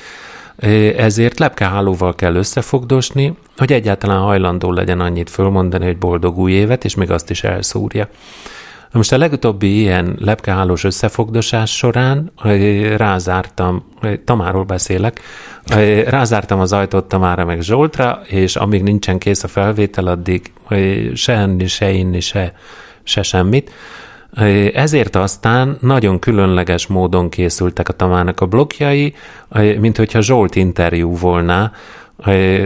ezért 0.98 1.40
lepkehálóval 1.40 2.16
kell 2.16 2.36
összefogdosni, 2.36 3.38
hogy 3.58 3.74
egyáltalán 3.74 4.20
hajlandó 4.20 4.72
legyen 4.72 5.00
annyit 5.00 5.30
fölmondani, 5.30 5.86
hogy 5.86 5.98
boldog 5.98 6.38
új 6.38 6.52
évet, 6.52 6.86
és 6.86 6.96
még 6.96 7.12
azt 7.12 7.30
is 7.30 7.44
elszúrja. 7.44 8.08
Na 8.92 8.98
most 8.98 9.12
a 9.12 9.18
legutóbbi 9.18 9.80
ilyen 9.80 10.16
lepkehálós 10.20 10.84
összefogdosás 10.84 11.76
során 11.76 12.32
rázártam, 12.98 13.86
Tamáról 14.26 14.64
beszélek, 14.64 15.22
rázártam 16.06 16.60
az 16.60 16.74
ajtót 16.74 17.06
Tamára 17.06 17.46
meg 17.46 17.62
Zsoltra, 17.62 18.22
és 18.26 18.56
amíg 18.56 18.84
nincsen 18.84 19.18
kész 19.18 19.44
a 19.44 19.48
felvétel, 19.48 20.08
addig 20.08 20.52
se 21.14 21.34
enni, 21.34 21.68
se 21.68 21.92
inni, 21.92 22.20
se, 22.20 22.54
se 23.08 23.22
semmit. 23.22 23.72
Ezért 24.74 25.16
aztán 25.16 25.78
nagyon 25.82 26.20
különleges 26.20 26.88
módon 26.88 27.30
készültek 27.30 27.90
a 27.90 27.94
Tamának 27.94 28.42
a 28.42 28.46
blokkjai, 28.46 29.14
ö, 29.50 29.80
mint 29.80 29.98
hogyha 29.98 30.22
Zsolt 30.22 30.56
interjú 30.56 31.18
volna, 31.18 31.72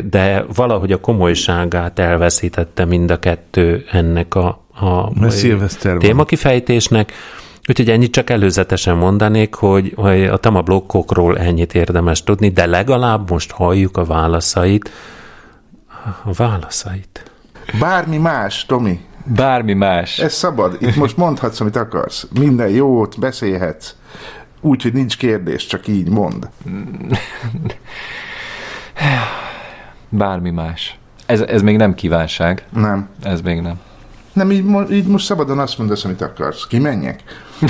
de 0.03 0.45
valahogy 0.53 0.91
a 0.91 0.99
komolyságát 0.99 1.99
elveszítette 1.99 2.85
mind 2.85 3.11
a 3.11 3.19
kettő 3.19 3.85
ennek 3.91 4.35
a, 4.35 4.47
a 4.79 5.11
témakifejtésnek. 5.97 7.11
Úgyhogy 7.67 7.89
ennyit 7.89 8.11
csak 8.11 8.29
előzetesen 8.29 8.97
mondanék, 8.97 9.53
hogy 9.53 9.93
hogy 9.95 10.23
a 10.23 10.37
Tama 10.37 10.61
blokkokról 10.61 11.37
ennyit 11.37 11.73
érdemes 11.73 12.23
tudni, 12.23 12.49
de 12.49 12.65
legalább 12.65 13.29
most 13.29 13.51
halljuk 13.51 13.97
a 13.97 14.03
válaszait. 14.05 14.91
A 16.23 16.31
válaszait. 16.33 17.31
Bármi 17.79 18.17
más, 18.17 18.65
Tomi. 18.65 18.99
Bármi 19.25 19.73
más. 19.73 20.19
Ez 20.19 20.33
szabad. 20.33 20.77
Itt 20.79 20.95
most 20.95 21.17
mondhatsz, 21.17 21.59
amit 21.59 21.75
akarsz. 21.75 22.27
Minden 22.39 22.69
jót, 22.69 23.19
beszélhetsz. 23.19 23.93
Úgy, 24.61 24.81
hogy 24.81 24.93
nincs 24.93 25.17
kérdés, 25.17 25.65
csak 25.65 25.87
így 25.87 26.09
mond. 26.09 26.49
Bármi 30.09 30.49
más. 30.49 30.99
Ez, 31.25 31.41
ez 31.41 31.61
még 31.61 31.77
nem 31.77 31.93
kívánság. 31.93 32.65
Nem. 32.69 33.09
Ez 33.23 33.41
még 33.41 33.61
nem. 33.61 33.79
Nem, 34.33 34.51
így, 34.51 34.91
így 34.91 35.05
most 35.05 35.25
szabadon 35.25 35.59
azt 35.59 35.77
mondasz, 35.77 36.05
amit 36.05 36.21
akarsz. 36.21 36.67
Kimenjek? 36.67 37.23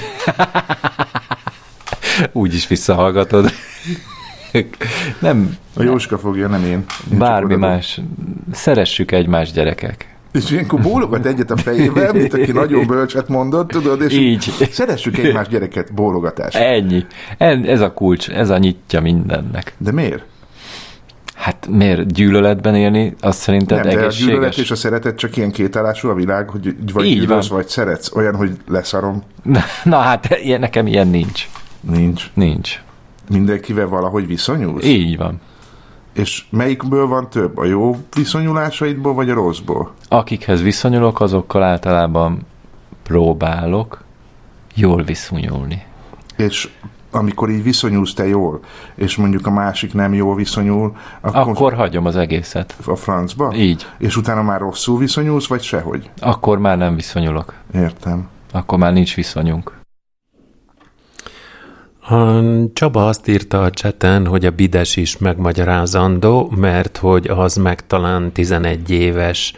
Úgy 2.31 2.53
is 2.53 2.67
visszahallgatod. 2.67 3.51
nem, 5.19 5.55
A 5.75 5.83
Jóska 5.83 6.17
fogja, 6.17 6.47
nem 6.47 6.63
én. 6.63 6.85
én 7.11 7.17
bármi 7.17 7.55
más. 7.55 8.01
Szeressük 8.51 9.11
egymás 9.11 9.51
gyerekek. 9.51 10.10
És 10.31 10.51
ilyenkor 10.51 10.81
bólogat 10.81 11.25
egyet 11.25 11.51
a 11.51 11.57
fejével, 11.57 12.13
mint 12.13 12.33
aki 12.33 12.51
nagyon 12.51 12.87
bölcset 12.87 13.27
mondott, 13.27 13.67
tudod, 13.69 14.01
és 14.01 14.13
Így. 14.13 14.53
szeressük 14.71 15.17
egymás 15.17 15.47
gyereket, 15.47 15.93
bólogatás. 15.93 16.53
Ennyi. 16.55 17.05
En- 17.37 17.65
Ez 17.65 17.81
a 17.81 17.93
kulcs, 17.93 18.29
ez 18.29 18.49
a 18.49 18.57
nyitja 18.57 19.01
mindennek. 19.01 19.73
De 19.77 19.91
miért? 19.91 20.23
Hát 21.35 21.67
miért 21.69 22.13
gyűlöletben 22.13 22.75
élni, 22.75 23.15
azt 23.19 23.39
szerinted 23.39 23.77
nem, 23.77 23.87
de 23.87 23.99
a 23.99 24.01
egészséges? 24.01 24.25
gyűlölet 24.33 24.57
és 24.57 24.71
a 24.71 24.75
szeretet 24.75 25.17
csak 25.17 25.37
ilyen 25.37 25.51
kétállású 25.51 26.09
a 26.09 26.13
világ, 26.13 26.49
hogy 26.49 26.75
vagy 26.93 27.05
Így 27.05 27.19
gyűlölsz, 27.19 27.47
van. 27.47 27.57
vagy 27.57 27.67
szeretsz. 27.67 28.15
Olyan, 28.15 28.35
hogy 28.35 28.51
leszarom. 28.67 29.23
Na, 29.43 29.59
na 29.83 29.97
hát 29.97 30.37
ilyen, 30.43 30.59
nekem 30.59 30.87
ilyen 30.87 31.07
nincs. 31.07 31.47
Nincs. 31.79 32.31
Nincs. 32.33 32.81
Mindenkivel 33.29 33.87
valahogy 33.87 34.27
viszonyulsz? 34.27 34.85
Így 34.85 35.17
van. 35.17 35.39
És 36.13 36.43
melyikből 36.49 37.07
van 37.07 37.29
több? 37.29 37.57
A 37.57 37.65
jó 37.65 37.97
viszonyulásaidból, 38.15 39.13
vagy 39.13 39.29
a 39.29 39.33
rosszból? 39.33 39.91
Akikhez 40.07 40.61
viszonyulok, 40.61 41.21
azokkal 41.21 41.63
általában 41.63 42.45
próbálok 43.03 44.03
jól 44.75 45.03
viszonyulni. 45.03 45.83
És 46.37 46.69
amikor 47.11 47.49
így 47.49 47.63
viszonyulsz 47.63 48.13
te 48.13 48.27
jól, 48.27 48.59
és 48.95 49.15
mondjuk 49.15 49.47
a 49.47 49.51
másik 49.51 49.93
nem 49.93 50.13
jól 50.13 50.35
viszonyul, 50.35 50.95
akkor, 51.21 51.39
akkor... 51.39 51.73
Hagyom 51.73 52.05
az 52.05 52.15
egészet. 52.15 52.75
a 52.85 52.95
francba? 52.95 53.53
Így. 53.55 53.87
És 53.97 54.17
utána 54.17 54.41
már 54.41 54.59
rosszul 54.59 54.97
viszonyulsz, 54.97 55.47
vagy 55.47 55.61
sehogy? 55.61 56.09
Akkor 56.19 56.57
már 56.59 56.77
nem 56.77 56.95
viszonyulok. 56.95 57.53
Értem. 57.73 58.27
Akkor 58.51 58.77
már 58.77 58.93
nincs 58.93 59.15
viszonyunk. 59.15 59.80
A 62.01 62.41
Csaba 62.73 63.07
azt 63.07 63.27
írta 63.27 63.61
a 63.61 63.69
cseten, 63.69 64.25
hogy 64.25 64.45
a 64.45 64.51
bides 64.51 64.95
is 64.95 65.17
megmagyarázandó, 65.17 66.53
mert 66.55 66.97
hogy 66.97 67.27
az 67.27 67.55
meg 67.55 67.87
talán 67.87 68.31
11 68.31 68.89
éves 68.89 69.53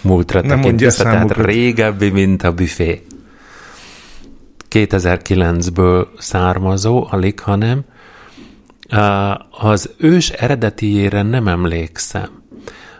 múltra 0.00 0.40
tekint 0.40 0.80
vissza, 0.80 1.02
tehát 1.02 1.36
régebbi, 1.36 2.10
mint 2.10 2.42
a 2.42 2.52
büfé. 2.52 3.02
2009-ből 4.70 6.06
származó, 6.18 7.06
alig, 7.10 7.40
hanem. 7.40 7.84
Az 9.50 9.90
ős 9.96 10.30
eredetiére 10.30 11.22
nem 11.22 11.48
emlékszem. 11.48 12.42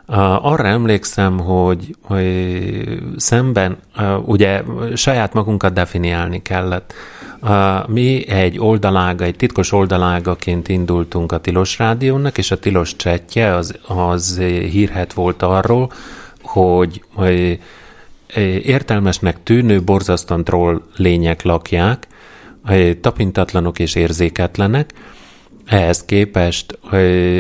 Arra 0.07 0.67
emlékszem, 0.67 1.39
hogy, 1.39 1.97
hogy 2.03 2.99
szemben, 3.17 3.77
ugye 4.25 4.63
saját 4.95 5.33
magunkat 5.33 5.73
definiálni 5.73 6.43
kellett. 6.43 6.95
Mi 7.87 8.29
egy 8.29 8.59
oldalága, 8.59 9.25
egy 9.25 9.37
titkos 9.37 9.73
oldalágaként 9.73 10.69
indultunk 10.69 11.33
a 11.33 11.41
Tilos 11.41 11.79
Rádiónak, 11.79 12.39
és 12.39 12.51
a 12.51 12.59
Tilos 12.59 12.97
csettje 12.97 13.55
az, 13.55 13.79
az 13.87 14.39
hírhet 14.71 15.13
volt 15.13 15.43
arról, 15.43 15.93
hogy, 16.43 17.03
hogy 17.15 17.59
értelmesnek 18.65 19.43
tűnő, 19.43 19.83
borzasztóan 19.83 20.45
troll 20.45 20.83
lények 20.97 21.43
lakják, 21.43 22.07
tapintatlanok 23.01 23.79
és 23.79 23.95
érzéketlenek. 23.95 24.93
Ehhez 25.65 26.05
képest 26.05 26.79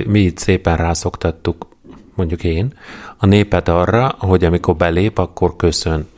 mi 0.07 0.21
itt 0.21 0.39
szépen 0.39 0.77
rászoktattuk, 0.77 1.67
mondjuk 2.15 2.45
én, 2.45 2.73
a 3.17 3.27
népet 3.27 3.69
arra, 3.69 4.15
hogy 4.19 4.45
amikor 4.45 4.77
belép, 4.77 5.19
akkor 5.19 5.57
köszön. 5.57 6.09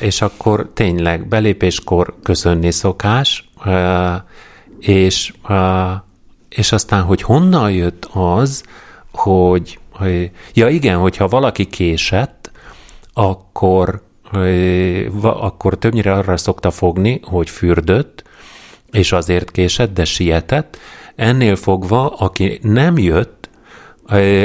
És 0.00 0.22
akkor 0.22 0.70
tényleg 0.74 1.28
belépéskor 1.28 2.14
köszönni 2.22 2.70
szokás, 2.70 3.50
és, 4.78 5.32
és 6.48 6.72
aztán, 6.72 7.02
hogy 7.02 7.22
honnan 7.22 7.70
jött 7.70 8.08
az, 8.12 8.62
hogy, 9.12 9.78
ja 10.54 10.68
igen, 10.68 10.98
hogyha 10.98 11.28
valaki 11.28 11.66
késett, 11.66 12.50
akkor, 13.12 14.02
akkor 15.22 15.78
többnyire 15.78 16.12
arra 16.12 16.36
szokta 16.36 16.70
fogni, 16.70 17.20
hogy 17.22 17.50
fürdött, 17.50 18.24
és 18.90 19.12
azért 19.12 19.50
késett, 19.50 19.94
de 19.94 20.04
sietett. 20.04 20.78
Ennél 21.14 21.56
fogva, 21.56 22.08
aki 22.08 22.58
nem 22.62 22.98
jött, 22.98 23.43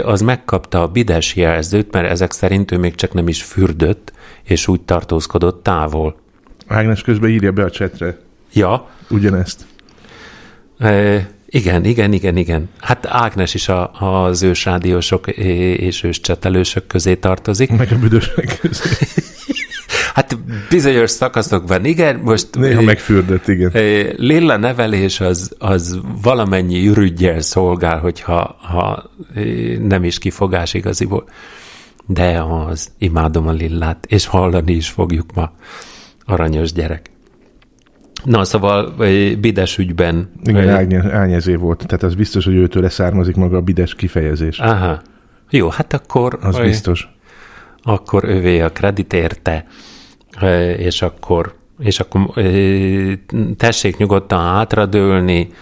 az 0.04 0.22
megkapta 0.22 0.82
a 0.82 0.88
bides 0.88 1.36
jelzőt, 1.36 1.92
mert 1.92 2.10
ezek 2.10 2.32
szerint 2.32 2.72
ő 2.72 2.78
még 2.78 2.96
csak 2.96 3.14
nem 3.14 3.28
is 3.28 3.44
fürdött, 3.44 4.12
és 4.44 4.68
úgy 4.68 4.82
tartózkodott 4.82 5.64
távol. 5.64 6.16
Ágnes 6.68 7.02
közben 7.02 7.30
írja 7.30 7.52
be 7.52 7.64
a 7.64 7.70
csetre 7.70 8.18
Ja, 8.54 8.90
ugyanezt. 9.10 9.66
ö, 10.80 11.18
igen, 11.50 11.86
igen, 11.86 12.14
igen, 12.14 12.38
igen. 12.38 12.70
Hát 12.80 13.06
Ágnes 13.06 13.54
is 13.54 13.70
a, 13.70 13.92
az 13.92 14.42
ősrádiósok 14.44 15.28
és 15.28 16.04
őscsetelősök 16.04 16.88
közé 16.88 17.16
tartozik. 17.16 17.70
Meg 17.78 17.92
a 17.92 17.98
büdösnek 17.98 18.58
közé. 18.62 18.90
Hát 20.20 20.38
bizonyos 20.70 21.10
szakaszokban 21.10 21.86
igen, 21.86 22.16
most 22.16 22.48
Néha 22.56 22.82
megfürdött, 22.82 23.48
igen. 23.48 23.72
Lilla 24.16 24.58
nevelés 24.58 25.20
az, 25.20 25.56
az 25.60 26.00
valamennyi 26.22 26.88
ürügyjel 26.88 27.42
szolgál, 27.42 28.00
hogyha 28.00 28.56
ha 28.60 29.12
nem 29.82 30.04
is 30.04 30.18
kifogás 30.18 30.74
igaziból. 30.74 31.30
de 32.06 32.42
az 32.42 32.90
imádom 32.98 33.48
a 33.48 33.52
lillát, 33.52 34.06
és 34.06 34.26
hallani 34.26 34.72
is 34.74 34.90
fogjuk 34.90 35.34
ma. 35.34 35.52
Aranyos 36.26 36.74
gyerek. 36.74 37.12
Na, 38.24 38.44
szóval 38.44 38.94
Bides 39.40 39.78
ügyben... 39.78 40.32
Igen, 40.44 40.68
ö, 40.68 40.70
árny- 40.70 41.12
árnyezé 41.12 41.56
volt. 41.56 41.86
Tehát 41.88 42.04
az 42.04 42.16
biztos, 42.16 42.46
hogy 42.46 42.56
őtől 42.56 42.90
származik 42.90 43.36
maga 43.36 43.58
a 43.58 43.62
bides 43.62 43.96
kifejezés. 43.96 44.60
Aha. 44.60 45.02
Jó, 45.50 45.70
hát 45.70 45.94
akkor... 45.94 46.40
Az 46.42 46.58
biztos. 46.60 47.08
akkor 47.84 48.24
övé 48.24 48.60
a 48.60 48.72
kredit 48.72 49.14
érte, 49.14 49.66
és 50.78 51.02
akkor, 51.02 51.54
és 51.80 52.00
akkor 52.00 52.34
tessék 53.58 53.98
nyugodtan 53.98 54.40
hátradőlni, 54.40 55.54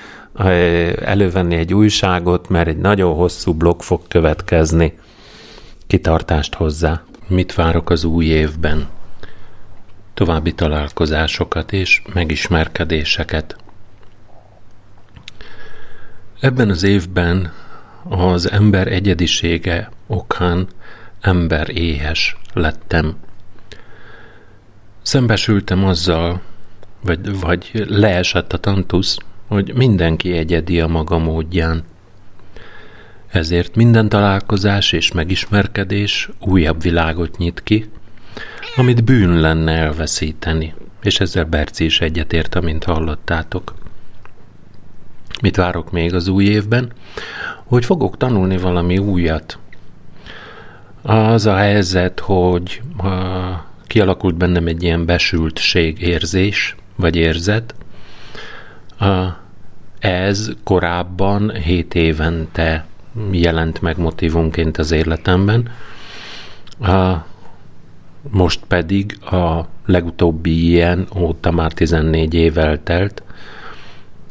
elővenni 1.01 1.55
egy 1.55 1.73
újságot, 1.73 2.49
mert 2.49 2.67
egy 2.67 2.77
nagyon 2.77 3.15
hosszú 3.15 3.53
blog 3.53 3.81
fog 3.81 4.01
következni. 4.07 4.97
Kitartást 5.87 6.55
hozzá. 6.55 7.01
Mit 7.27 7.53
várok 7.53 7.89
az 7.89 8.03
új 8.03 8.25
évben? 8.25 8.87
További 10.13 10.53
találkozásokat 10.53 11.71
és 11.71 12.01
megismerkedéseket. 12.13 13.55
Ebben 16.39 16.69
az 16.69 16.83
évben 16.83 17.53
az 18.09 18.51
ember 18.51 18.87
egyedisége 18.87 19.91
okán 20.07 20.67
ember 21.21 21.69
éhes 21.69 22.37
lettem. 22.53 23.15
Szembesültem 25.07 25.85
azzal, 25.85 26.41
vagy, 27.01 27.39
vagy 27.39 27.85
leesett 27.87 28.53
a 28.53 28.57
tantusz, 28.57 29.17
hogy 29.47 29.73
mindenki 29.73 30.31
egyedi 30.31 30.79
a 30.79 30.87
maga 30.87 31.17
módján. 31.17 31.83
Ezért 33.27 33.75
minden 33.75 34.09
találkozás 34.09 34.91
és 34.91 35.11
megismerkedés 35.11 36.29
újabb 36.39 36.81
világot 36.81 37.37
nyit 37.37 37.63
ki, 37.63 37.89
amit 38.75 39.03
bűn 39.03 39.39
lenne 39.39 39.71
elveszíteni, 39.71 40.73
és 41.01 41.19
ezzel 41.19 41.45
Berci 41.45 41.85
is 41.85 42.01
egyetért, 42.01 42.55
amint 42.55 42.83
hallottátok. 42.83 43.73
Mit 45.41 45.55
várok 45.55 45.91
még 45.91 46.13
az 46.13 46.27
új 46.27 46.45
évben? 46.45 46.91
Hogy 47.63 47.85
fogok 47.85 48.17
tanulni 48.17 48.57
valami 48.57 48.97
újat. 48.97 49.57
Az 51.01 51.45
a 51.45 51.55
helyzet, 51.55 52.19
hogy 52.19 52.81
uh, 53.03 53.65
kialakult 53.87 54.35
bennem 54.35 54.67
egy 54.67 54.83
ilyen 54.83 55.05
besültség 55.05 56.01
érzés, 56.01 56.75
vagy 56.95 57.15
érzet. 57.15 57.75
Ez 59.99 60.49
korábban 60.63 61.51
7 61.51 61.95
évente 61.95 62.85
jelent 63.31 63.81
meg 63.81 63.97
motivumként 63.97 64.77
az 64.77 64.91
életemben. 64.91 65.69
Most 68.29 68.59
pedig 68.67 69.17
a 69.25 69.67
legutóbbi 69.85 70.65
ilyen 70.65 71.07
óta 71.15 71.51
már 71.51 71.73
14 71.73 72.33
év 72.33 72.57
eltelt, 72.57 73.23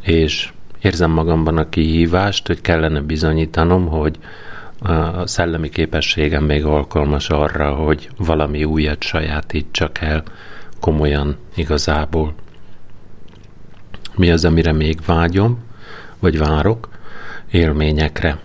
és 0.02 0.50
érzem 0.80 1.11
magamban 1.11 1.57
a 1.57 1.68
kihívást, 1.68 2.46
hogy 2.46 2.61
kellene 2.61 3.00
bizonyítanom, 3.00 3.86
hogy 3.86 4.18
a 4.79 5.27
szellemi 5.27 5.68
képességem 5.68 6.45
még 6.45 6.64
alkalmas 6.64 7.29
arra, 7.29 7.74
hogy 7.74 8.09
valami 8.16 8.64
újat 8.64 9.03
sajátítsak 9.03 10.01
el 10.01 10.22
komolyan 10.81 11.37
igazából. 11.55 12.35
Mi 14.14 14.31
az, 14.31 14.45
amire 14.45 14.72
még 14.72 14.99
vágyom, 15.07 15.64
vagy 16.18 16.39
várok? 16.39 16.89
Élményekre. 17.51 18.39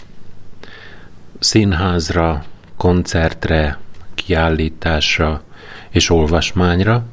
Színházra, 1.40 2.44
koncertre, 2.78 3.78
kiállításra 4.16 5.42
és 5.90 6.10
olvasmányra. 6.10 7.04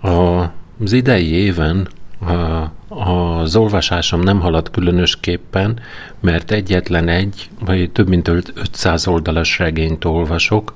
Az 0.00 0.92
idei 0.92 1.30
éven 1.30 1.88
a 2.20 2.70
az 2.98 3.56
olvasásom 3.56 4.20
nem 4.20 4.40
halad 4.40 4.70
különösképpen, 4.70 5.80
mert 6.20 6.50
egyetlen 6.50 7.08
egy, 7.08 7.48
vagy 7.60 7.90
több 7.90 8.08
mint 8.08 8.28
500 8.28 9.06
oldalas 9.06 9.58
regényt 9.58 10.04
olvasok, 10.04 10.74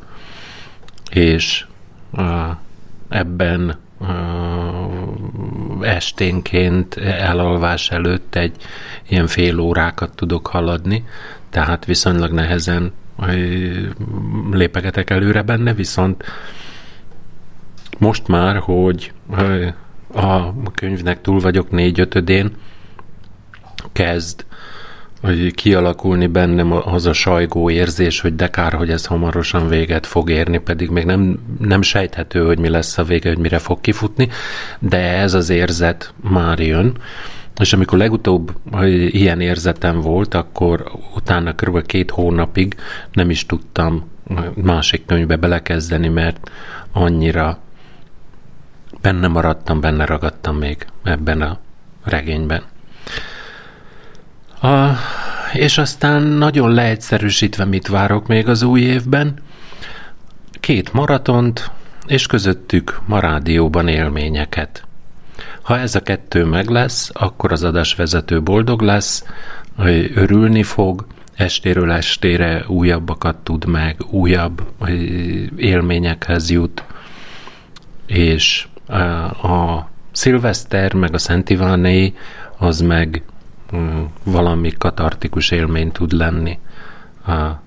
és 1.11 1.67
ebben 3.09 3.77
esténként 5.81 6.97
elalvás 6.97 7.91
előtt 7.91 8.35
egy 8.35 8.57
ilyen 9.09 9.27
fél 9.27 9.59
órákat 9.59 10.15
tudok 10.15 10.47
haladni, 10.47 11.05
tehát 11.51 11.85
viszonylag 11.85 12.33
nehezen 12.33 12.93
lépegetek 14.51 15.11
előre 15.11 15.43
benne, 15.43 15.75
viszont 15.75 16.25
most 17.99 18.29
már, 18.29 18.57
hogy 18.57 19.13
a 20.15 20.53
könyvnek 20.75 21.21
túl 21.21 21.41
vagyok 21.41 21.71
négy-ötödén, 21.71 22.51
kezd 23.93 24.47
hogy 25.23 25.55
kialakulni 25.55 26.27
bennem 26.27 26.73
az 26.73 27.07
a 27.07 27.13
sajgó 27.13 27.71
érzés, 27.71 28.21
hogy 28.21 28.35
de 28.35 28.49
kár, 28.49 28.73
hogy 28.73 28.91
ez 28.91 29.07
hamarosan 29.07 29.69
véget 29.69 30.07
fog 30.07 30.31
érni, 30.31 30.59
pedig 30.59 30.91
még 30.91 31.05
nem, 31.05 31.39
nem 31.61 31.83
sejthető, 31.83 32.47
hogy 32.47 32.59
mi 32.59 32.69
lesz 32.69 32.99
a 32.99 33.05
vége, 33.05 33.29
hogy 33.29 33.39
mire 33.39 33.59
fog 33.59 33.81
kifutni, 33.81 34.29
de 34.79 34.99
ez 34.99 35.35
az 35.35 35.51
érzet 35.51 36.13
már 36.31 36.61
jön. 36.61 36.97
És 37.61 37.73
amikor 37.73 37.99
legutóbb 37.99 38.53
hogy 38.73 39.15
ilyen 39.15 39.41
érzetem 39.41 40.01
volt, 40.01 40.35
akkor 40.35 40.93
utána 41.15 41.55
kb. 41.55 41.87
két 41.87 42.11
hónapig 42.11 42.77
nem 43.13 43.31
is 43.31 43.47
tudtam 43.47 44.09
másik 44.55 45.07
könyvbe 45.07 45.37
belekezdeni, 45.37 46.09
mert 46.09 46.51
annyira 46.93 47.59
benne 49.01 49.27
maradtam, 49.27 49.81
benne 49.81 50.05
ragadtam 50.05 50.57
még 50.57 50.87
ebben 51.03 51.43
a 51.43 51.59
regényben. 52.05 52.63
A, 54.63 54.89
és 55.53 55.79
aztán 55.79 56.23
nagyon 56.23 56.73
leegyszerűsítve 56.73 57.65
mit 57.65 57.89
várok 57.89 58.27
még 58.27 58.49
az 58.49 58.63
új 58.63 58.81
évben? 58.81 59.35
Két 60.61 60.93
maratont, 60.93 61.71
és 62.07 62.27
közöttük 62.27 63.01
ma 63.07 63.21
rádióban 63.21 63.89
élményeket. 63.89 64.83
Ha 65.63 65.79
ez 65.79 65.95
a 65.95 66.03
kettő 66.03 66.45
meg 66.45 66.69
lesz, 66.69 67.11
akkor 67.13 67.53
az 67.53 67.65
adásvezető 67.65 68.43
boldog 68.43 68.81
lesz, 68.81 69.25
örülni 70.15 70.63
fog, 70.63 71.07
estéről 71.35 71.91
estére 71.91 72.65
újabbakat 72.67 73.37
tud 73.37 73.65
meg, 73.65 73.97
újabb 74.11 74.63
élményekhez 75.57 76.51
jut, 76.51 76.85
és 78.07 78.67
a 79.43 79.89
szilveszter, 80.13 80.95
meg 80.95 81.15
a 81.15 81.19
Szent 81.19 81.51
Iváné, 81.51 82.15
az 82.57 82.81
meg 82.81 83.23
mm, 83.77 84.03
valami 84.25 84.73
katartikus 84.79 85.51
élmény 85.51 85.93
tud 85.93 86.13
lenni. 86.13 86.59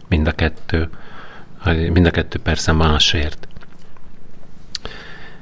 Mind 0.08 0.28
a 0.28 0.32
kettő. 0.32 0.90
Mind 1.66 2.06
a 2.06 2.12
kettő 2.12 2.40
persze 2.40 2.72
másért. 2.72 3.48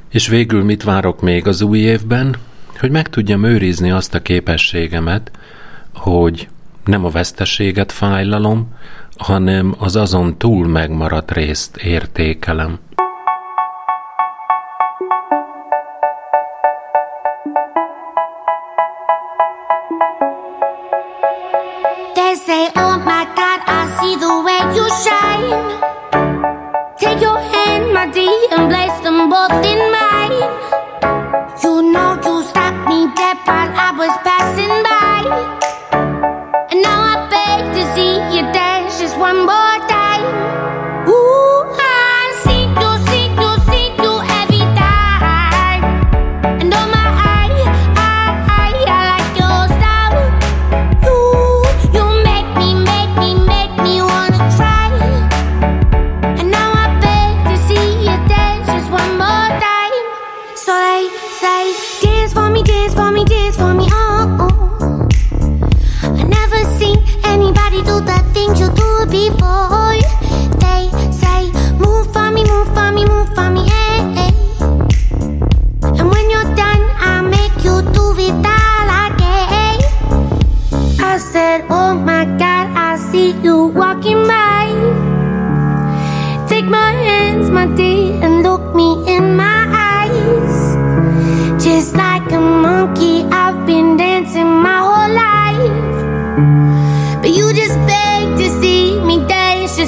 És 0.09 0.27
végül 0.27 0.63
mit 0.63 0.83
várok 0.83 1.21
még 1.21 1.47
az 1.47 1.61
új 1.61 1.79
évben? 1.79 2.35
Hogy 2.79 2.91
meg 2.91 3.09
tudjam 3.09 3.43
őrizni 3.43 3.91
azt 3.91 4.13
a 4.13 4.21
képességemet, 4.21 5.31
hogy 5.93 6.47
nem 6.85 7.05
a 7.05 7.09
veszteséget 7.09 7.91
fájlalom, 7.91 8.73
hanem 9.17 9.75
az 9.77 9.95
azon 9.95 10.37
túl 10.37 10.67
megmaradt 10.67 11.31
részt 11.31 11.77
értékelem. 11.77 12.79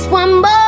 just 0.01 0.09
one 0.11 0.41
more. 0.41 0.60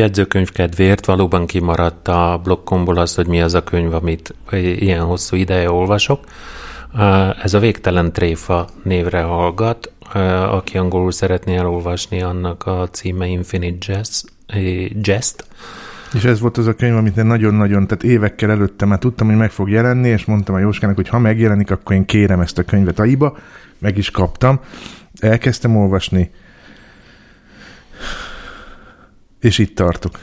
Jegyzőkönyv 0.00 0.50
kedvéért 0.50 1.06
valóban 1.06 1.46
kimaradt 1.46 2.08
a 2.08 2.40
blokkomból 2.42 2.96
az, 2.96 3.14
hogy 3.14 3.26
mi 3.26 3.42
az 3.42 3.54
a 3.54 3.64
könyv, 3.64 3.94
amit 3.94 4.34
ilyen 4.52 5.00
hosszú 5.00 5.36
ideje 5.36 5.70
olvasok. 5.70 6.24
Ez 7.42 7.54
a 7.54 7.58
Végtelen 7.58 8.12
Tréfa 8.12 8.68
névre 8.82 9.20
hallgat. 9.20 9.92
Aki 10.50 10.78
angolul 10.78 11.12
szeretné 11.12 11.56
elolvasni, 11.56 12.22
annak 12.22 12.66
a 12.66 12.88
címe 12.90 13.26
Infinite 13.26 13.92
Jest. 13.92 14.32
Jest. 15.02 15.44
És 16.14 16.24
ez 16.24 16.40
volt 16.40 16.58
az 16.58 16.66
a 16.66 16.74
könyv, 16.74 16.96
amit 16.96 17.16
én 17.16 17.26
nagyon-nagyon, 17.26 17.86
tehát 17.86 18.02
évekkel 18.02 18.50
előtte 18.50 18.84
már 18.84 18.98
tudtam, 18.98 19.26
hogy 19.26 19.36
meg 19.36 19.50
fog 19.50 19.70
jelenni, 19.70 20.08
és 20.08 20.24
mondtam 20.24 20.54
a 20.54 20.58
Jóskának, 20.58 20.96
hogy 20.96 21.08
ha 21.08 21.18
megjelenik, 21.18 21.70
akkor 21.70 21.96
én 21.96 22.04
kérem 22.04 22.40
ezt 22.40 22.58
a 22.58 22.62
könyvet 22.62 22.98
aiba, 22.98 23.36
meg 23.78 23.98
is 23.98 24.10
kaptam. 24.10 24.60
Elkezdtem 25.18 25.76
olvasni, 25.76 26.30
és 29.40 29.58
itt 29.58 29.74
tartok. 29.74 30.18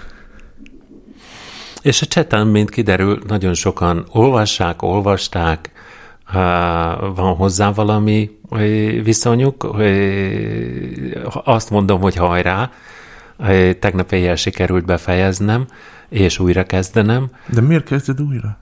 És 1.82 2.02
a 2.02 2.06
cseten, 2.06 2.48
mint 2.48 2.70
kiderül, 2.70 3.20
nagyon 3.28 3.54
sokan 3.54 4.06
olvassák, 4.12 4.82
olvasták, 4.82 5.72
van 7.16 7.36
hozzá 7.36 7.72
valami 7.72 8.30
viszonyuk. 9.04 9.68
Azt 11.44 11.70
mondom, 11.70 12.02
hogy 12.02 12.16
hajrá, 12.16 12.72
tegnap 13.80 14.12
éjjel 14.12 14.36
sikerült 14.36 14.86
befejeznem, 14.86 15.66
és 16.10 16.40
újra 16.40 16.64
kezdenem. 16.64 17.30
De 17.46 17.62
miért 17.62 17.86
kezded 17.86 18.22
újra? 18.22 18.58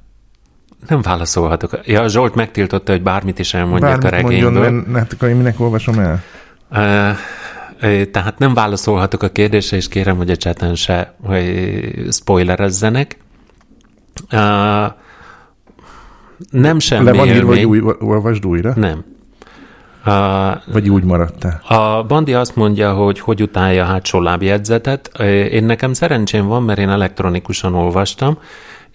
Nem 0.87 1.01
válaszolhatok. 1.01 1.79
Ja, 1.85 2.07
Zsolt 2.07 2.35
megtiltotta, 2.35 2.91
hogy 2.91 3.01
bármit 3.01 3.39
is 3.39 3.53
elmondjak 3.53 4.01
Bármit 4.01 4.05
a 4.05 4.09
regényből. 4.09 4.51
mondjon, 4.51 4.73
mert 4.73 5.03
hát 5.03 5.13
akkor 5.13 5.29
én 5.29 5.35
minek 5.35 5.59
olvasom 5.59 5.99
el? 5.99 6.23
Uh, 6.71 7.17
tehát 8.11 8.37
nem 8.37 8.53
válaszolhatok 8.53 9.23
a 9.23 9.29
kérdésre, 9.29 9.77
és 9.77 9.87
kérem, 9.87 10.17
hogy 10.17 10.29
a 10.29 10.35
chaten 10.35 10.75
se 10.75 11.13
hogy 11.23 11.93
spoilerezzenek. 12.11 13.17
Nem 16.49 16.79
semmi 16.79 17.05
Le 17.05 17.13
van 17.13 17.27
írva, 17.27 17.47
hogy 17.47 17.63
új, 17.63 17.81
olvasd 17.99 18.45
újra? 18.45 18.73
Nem. 18.75 19.03
Uh, 20.05 20.73
Vagy 20.73 20.89
úgy 20.89 21.03
maradtál? 21.03 21.61
a 21.67 22.03
Bandi 22.03 22.33
azt 22.33 22.55
mondja, 22.55 22.93
hogy 22.93 23.19
hogy 23.19 23.41
utálja 23.41 23.83
a 23.83 23.87
hátsó 23.87 24.19
lábjegyzetet. 24.19 25.21
Én 25.51 25.63
nekem 25.63 25.93
szerencsém 25.93 26.45
van, 26.45 26.63
mert 26.63 26.79
én 26.79 26.89
elektronikusan 26.89 27.73
olvastam, 27.73 28.37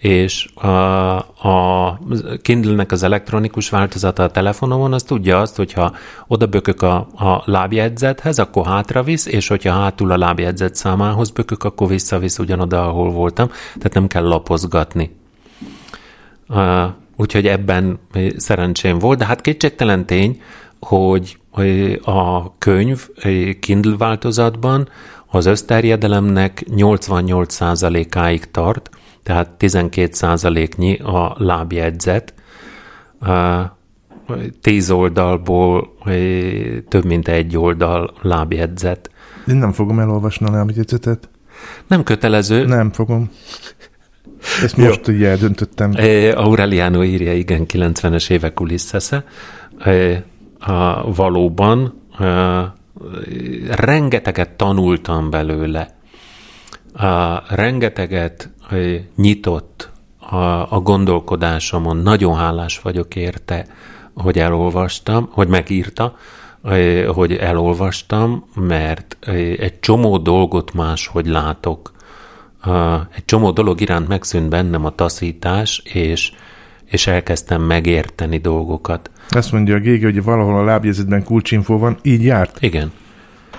és 0.01 0.49
a, 0.53 0.67
a 1.47 1.99
Kindle-nek 2.41 2.91
az 2.91 3.03
elektronikus 3.03 3.69
változata 3.69 4.23
a 4.23 4.31
telefonomon, 4.31 4.93
az 4.93 5.03
tudja 5.03 5.39
azt, 5.39 5.55
hogyha 5.55 5.95
oda 6.27 6.45
bökök 6.45 6.81
a, 6.81 6.95
a 7.15 7.41
lábjegyzethez, 7.45 8.39
akkor 8.39 8.65
hátra 8.65 9.03
visz, 9.03 9.25
és 9.25 9.47
hogyha 9.47 9.71
hátul 9.73 10.11
a 10.11 10.17
lábjegyzet 10.17 10.75
számához 10.75 11.29
bökök, 11.29 11.63
akkor 11.63 11.87
visszavisz 11.87 12.39
ugyanoda, 12.39 12.87
ahol 12.87 13.11
voltam, 13.11 13.47
tehát 13.47 13.93
nem 13.93 14.07
kell 14.07 14.23
lapozgatni. 14.23 15.15
Úgyhogy 17.15 17.47
ebben 17.47 17.99
szerencsém 18.37 18.99
volt, 18.99 19.17
de 19.17 19.25
hát 19.25 19.41
kétségtelen 19.41 20.05
tény, 20.05 20.41
hogy 20.79 21.37
a 22.03 22.57
könyv 22.57 23.07
Kindle 23.59 23.97
változatban 23.97 24.89
az 25.27 25.45
összterjedelemnek 25.45 26.65
88%-áig 26.69 28.51
tart, 28.51 28.89
tehát 29.23 29.49
12%-nyi 29.59 30.97
a 30.97 31.35
lábjegyzet, 31.37 32.33
10 34.61 34.89
oldalból 34.89 35.93
több 36.87 37.05
mint 37.05 37.27
egy 37.27 37.57
oldal 37.57 38.13
lábjegyzet. 38.21 39.11
Én 39.47 39.55
nem 39.55 39.71
fogom 39.71 39.99
elolvasni 39.99 40.45
a 40.45 40.51
lábjegyzetet. 40.51 41.29
Nem 41.87 42.03
kötelező. 42.03 42.65
Nem 42.65 42.91
fogom. 42.91 43.29
Ezt 44.63 44.77
most 44.77 45.07
ugye 45.07 45.29
eldöntöttem. 45.29 45.93
Aureliano 46.35 47.03
írja, 47.03 47.33
igen, 47.33 47.65
90-es 47.67 48.29
évek 48.29 48.53
kuliszesze. 48.53 49.23
A, 50.59 51.13
valóban 51.13 52.01
rengeteget 53.69 54.49
tanultam 54.49 55.29
belőle. 55.29 55.95
A, 56.93 57.43
rengeteget 57.55 58.49
nyitott 59.15 59.89
a, 60.19 60.75
a 60.75 60.79
gondolkodásomon. 60.83 61.97
Nagyon 61.97 62.35
hálás 62.35 62.79
vagyok 62.79 63.15
érte, 63.15 63.65
hogy 64.13 64.37
elolvastam, 64.37 65.29
hogy 65.31 65.47
megírta, 65.47 66.15
hogy 67.07 67.33
elolvastam, 67.33 68.45
mert 68.55 69.17
egy 69.57 69.79
csomó 69.79 70.17
dolgot 70.17 70.73
máshogy 70.73 71.27
látok. 71.27 71.91
Egy 73.15 73.25
csomó 73.25 73.51
dolog 73.51 73.81
iránt 73.81 74.07
megszűnt 74.07 74.49
bennem 74.49 74.85
a 74.85 74.95
taszítás, 74.95 75.81
és, 75.93 76.31
és 76.85 77.07
elkezdtem 77.07 77.61
megérteni 77.61 78.37
dolgokat. 78.37 79.09
Azt 79.29 79.51
mondja 79.51 79.75
a 79.75 79.79
Gége, 79.79 80.05
hogy 80.05 80.23
valahol 80.23 80.57
a 80.57 80.63
lábjegyzetben 80.63 81.23
kulcsinfó 81.23 81.77
van, 81.77 81.97
így 82.01 82.23
járt? 82.23 82.57
Igen. 82.61 82.91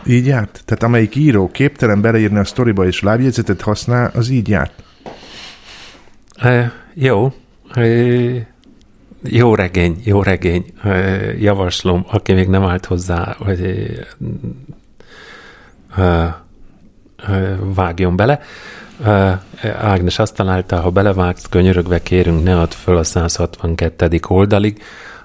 Így 0.06 0.26
járt? 0.26 0.62
Tehát 0.64 0.82
amelyik 0.82 1.14
író 1.14 1.50
képtelen 1.50 2.00
beleírni 2.00 2.38
a 2.38 2.44
sztoriba 2.44 2.86
és 2.86 3.02
lábjegyzetet 3.02 3.60
használ, 3.60 4.10
az 4.14 4.28
így 4.28 4.48
járt? 4.48 4.82
E, 6.34 6.72
jó. 6.94 7.32
E, 7.74 7.84
jó 9.22 9.54
regény, 9.54 10.00
jó 10.04 10.22
regény. 10.22 10.64
E, 10.82 10.90
javaslom, 11.38 12.04
aki 12.08 12.32
még 12.32 12.48
nem 12.48 12.64
állt 12.64 12.84
hozzá, 12.84 13.36
hogy 13.38 13.60
e, 15.96 16.02
e, 17.26 17.58
vágjon 17.74 18.16
bele. 18.16 18.40
Ágnes 19.80 20.18
azt 20.18 20.34
találta, 20.34 20.80
ha 20.80 20.90
belevágsz, 20.90 21.46
könyörögve 21.50 22.02
kérünk, 22.02 22.42
ne 22.42 22.60
add 22.60 22.70
föl 22.70 22.96
a 22.96 23.04
162. 23.04 24.20
oldalig. 24.28 24.82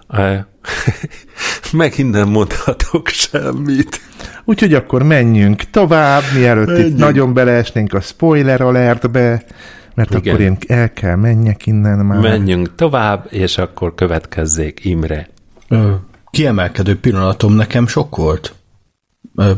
Megint 1.72 2.12
nem 2.12 2.30
mondhatok 2.30 3.08
semmit. 3.08 4.01
Úgyhogy 4.45 4.74
akkor 4.74 5.03
menjünk 5.03 5.64
tovább, 5.64 6.24
mielőtt 6.36 6.68
menjünk. 6.68 6.89
itt 6.89 6.97
nagyon 6.97 7.34
beleesnénk 7.34 7.93
a 7.93 8.01
spoiler 8.01 8.62
alertbe, 8.62 9.43
mert 9.98 10.14
Igen. 10.14 10.34
akkor 10.34 10.45
én 10.45 10.58
el 10.68 10.93
kell 10.93 11.16
menjek 11.16 11.66
innen 11.66 12.06
már. 12.06 12.20
Menjünk 12.20 12.76
tovább, 12.76 13.28
és 13.30 13.58
akkor 13.58 13.95
következzék 13.95 14.86
Imre. 14.86 15.30
Ö, 15.68 15.93
kiemelkedő 16.30 17.00
pillanatom 17.00 17.54
nekem 17.54 17.88
sok 17.88 18.16
volt. 18.16 18.56
Ö, 19.36 19.52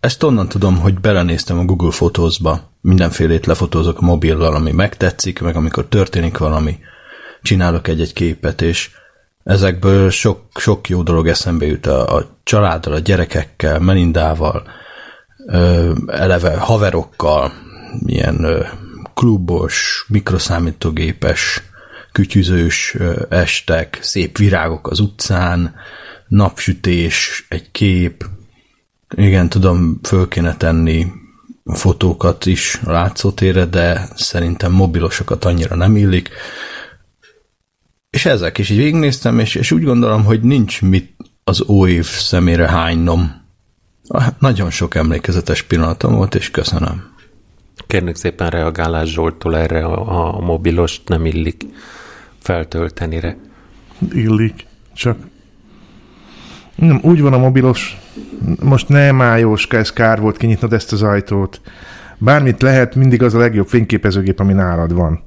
ezt 0.00 0.22
onnan 0.22 0.48
tudom, 0.48 0.78
hogy 0.78 1.00
belenéztem 1.00 1.58
a 1.58 1.64
Google 1.64 1.90
Photos-ba. 1.90 2.70
Mindenfélét 2.80 3.46
lefotózok 3.46 4.00
a 4.00 4.04
mobillal, 4.04 4.54
ami 4.54 4.72
megtetszik, 4.72 5.40
meg 5.40 5.56
amikor 5.56 5.86
történik 5.86 6.38
valami, 6.38 6.78
csinálok 7.42 7.88
egy-egy 7.88 8.12
képet, 8.12 8.62
és 8.62 8.90
ezekből 9.44 10.10
sok, 10.10 10.40
sok 10.54 10.88
jó 10.88 11.02
dolog 11.02 11.28
eszembe 11.28 11.66
jut 11.66 11.86
a, 11.86 12.16
a 12.16 12.26
családdal, 12.42 12.92
a 12.92 12.98
gyerekekkel, 12.98 13.78
Melindával, 13.78 14.62
ö, 15.46 15.92
eleve 16.06 16.56
haverokkal, 16.56 17.52
ilyen 18.06 18.44
ö, 18.44 18.64
klubos, 19.14 20.04
mikroszámítógépes, 20.08 21.62
kütyüzős 22.12 22.96
estek, 23.28 23.98
szép 24.00 24.38
virágok 24.38 24.90
az 24.90 25.00
utcán, 25.00 25.74
napsütés, 26.28 27.46
egy 27.48 27.70
kép, 27.70 28.24
igen, 29.16 29.48
tudom, 29.48 29.98
föl 30.02 30.28
kéne 30.28 30.56
tenni 30.56 31.06
fotókat 31.64 32.46
is 32.46 32.80
a 32.84 32.90
látszótérre, 32.90 33.64
de 33.64 34.08
szerintem 34.14 34.72
mobilosokat 34.72 35.44
annyira 35.44 35.76
nem 35.76 35.96
illik. 35.96 36.30
És 38.10 38.26
ezek 38.26 38.58
is 38.58 38.70
így 38.70 38.76
végignéztem, 38.76 39.38
és, 39.38 39.54
és 39.54 39.70
úgy 39.70 39.84
gondolom, 39.84 40.24
hogy 40.24 40.40
nincs 40.40 40.82
mit 40.82 41.16
az 41.44 41.68
óév 41.68 42.06
szemére 42.06 42.68
hánynom. 42.68 43.42
Nagyon 44.38 44.70
sok 44.70 44.94
emlékezetes 44.94 45.62
pillanatom 45.62 46.14
volt, 46.14 46.34
és 46.34 46.50
köszönöm. 46.50 47.13
Kérnök 47.86 48.16
szépen 48.16 48.50
reagálás 48.50 49.12
Zsoltól 49.12 49.56
erre 49.56 49.84
a, 49.84 50.36
a 50.36 50.40
mobilost 50.40 51.08
nem 51.08 51.26
illik 51.26 51.62
feltöltenire. 52.38 53.36
Illik, 54.12 54.66
csak 54.94 55.16
nem, 56.74 57.00
úgy 57.02 57.20
van 57.20 57.32
a 57.32 57.38
mobilos, 57.38 58.00
most 58.60 58.88
nem 58.88 59.20
áll 59.20 59.38
Jóska, 59.38 59.76
ez 59.76 59.92
kár 59.92 60.20
volt 60.20 60.36
kinyitnod 60.36 60.72
ezt 60.72 60.92
az 60.92 61.02
ajtót. 61.02 61.60
Bármit 62.18 62.62
lehet, 62.62 62.94
mindig 62.94 63.22
az 63.22 63.34
a 63.34 63.38
legjobb 63.38 63.66
fényképezőgép, 63.66 64.40
ami 64.40 64.52
nálad 64.52 64.94
van. 64.94 65.22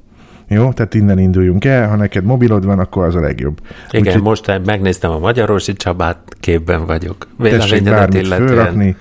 Jó? 0.47 0.73
Tehát 0.73 0.93
innen 0.93 1.19
induljunk 1.19 1.65
el, 1.65 1.89
ha 1.89 1.95
neked 1.95 2.23
mobilod 2.23 2.65
van, 2.65 2.79
akkor 2.79 3.05
az 3.05 3.15
a 3.15 3.19
legjobb. 3.19 3.59
Igen, 3.91 4.15
Úgy, 4.15 4.21
most 4.21 4.61
megnéztem 4.65 5.11
a 5.11 5.19
Magyarosi 5.19 5.73
Csabát, 5.73 6.35
képben 6.39 6.85
vagyok. 6.85 7.27
Tessék 7.41 7.83
bármit 7.83 8.21
illetően... 8.21 8.47
fölrakni, 8.47 8.95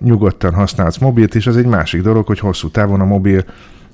nyugodtan 0.00 0.54
használsz 0.54 0.98
mobilt, 0.98 1.34
és 1.34 1.46
az 1.46 1.56
egy 1.56 1.66
másik 1.66 2.02
dolog, 2.02 2.26
hogy 2.26 2.38
hosszú 2.38 2.68
távon 2.68 3.00
a 3.00 3.04
mobil, 3.04 3.44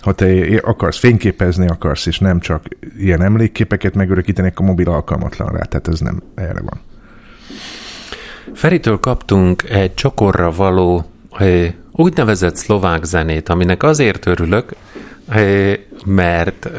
ha 0.00 0.12
te 0.12 0.60
akarsz 0.62 0.98
fényképezni, 0.98 1.68
akarsz, 1.68 2.06
és 2.06 2.18
nem 2.18 2.40
csak 2.40 2.64
ilyen 2.98 3.22
emlékképeket 3.22 3.94
megörökíteni, 3.94 4.48
akkor 4.48 4.64
a 4.64 4.68
mobil 4.68 4.88
alkalmatlan 4.88 5.52
rá, 5.52 5.62
tehát 5.62 5.88
ez 5.88 6.00
nem 6.00 6.22
erre 6.34 6.60
van. 6.60 6.80
Feritől 8.54 8.98
kaptunk 8.98 9.70
egy 9.70 9.94
csokorra 9.94 10.50
való 10.50 11.04
úgynevezett 11.92 12.56
szlovák 12.56 13.04
zenét, 13.04 13.48
aminek 13.48 13.82
azért 13.82 14.26
örülök, 14.26 14.72
mert 16.04 16.70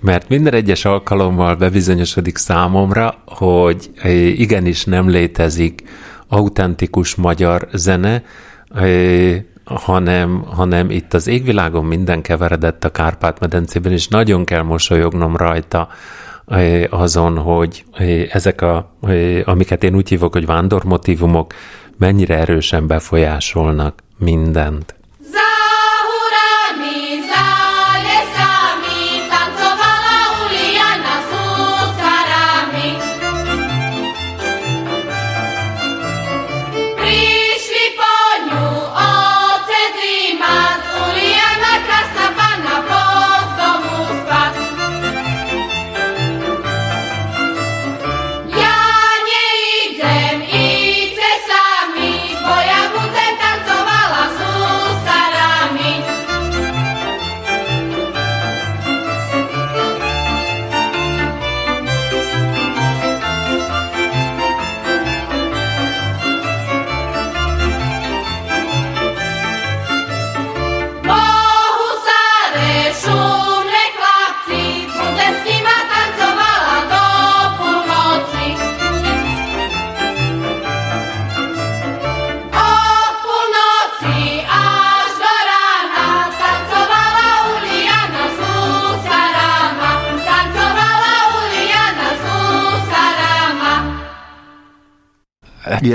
mert 0.00 0.28
minden 0.28 0.54
egyes 0.54 0.84
alkalommal 0.84 1.54
bebizonyosodik 1.54 2.36
számomra, 2.36 3.22
hogy 3.24 3.90
igenis 4.36 4.84
nem 4.84 5.08
létezik 5.08 5.82
autentikus 6.28 7.14
magyar 7.14 7.68
zene, 7.72 8.22
hanem, 9.64 10.42
hanem 10.42 10.90
itt 10.90 11.14
az 11.14 11.26
égvilágon 11.26 11.84
minden 11.84 12.22
keveredett 12.22 12.84
a 12.84 12.90
Kárpát-medencében, 12.90 13.92
és 13.92 14.08
nagyon 14.08 14.44
kell 14.44 14.62
mosolyognom 14.62 15.36
rajta 15.36 15.88
azon, 16.90 17.38
hogy 17.38 17.84
ezek 18.30 18.60
a, 18.60 18.96
amiket 19.44 19.84
én 19.84 19.94
úgy 19.94 20.08
hívok, 20.08 20.32
hogy 20.32 20.46
vándormotívumok, 20.46 21.52
mennyire 21.98 22.36
erősen 22.36 22.86
befolyásolnak 22.86 24.02
mindent. 24.18 24.97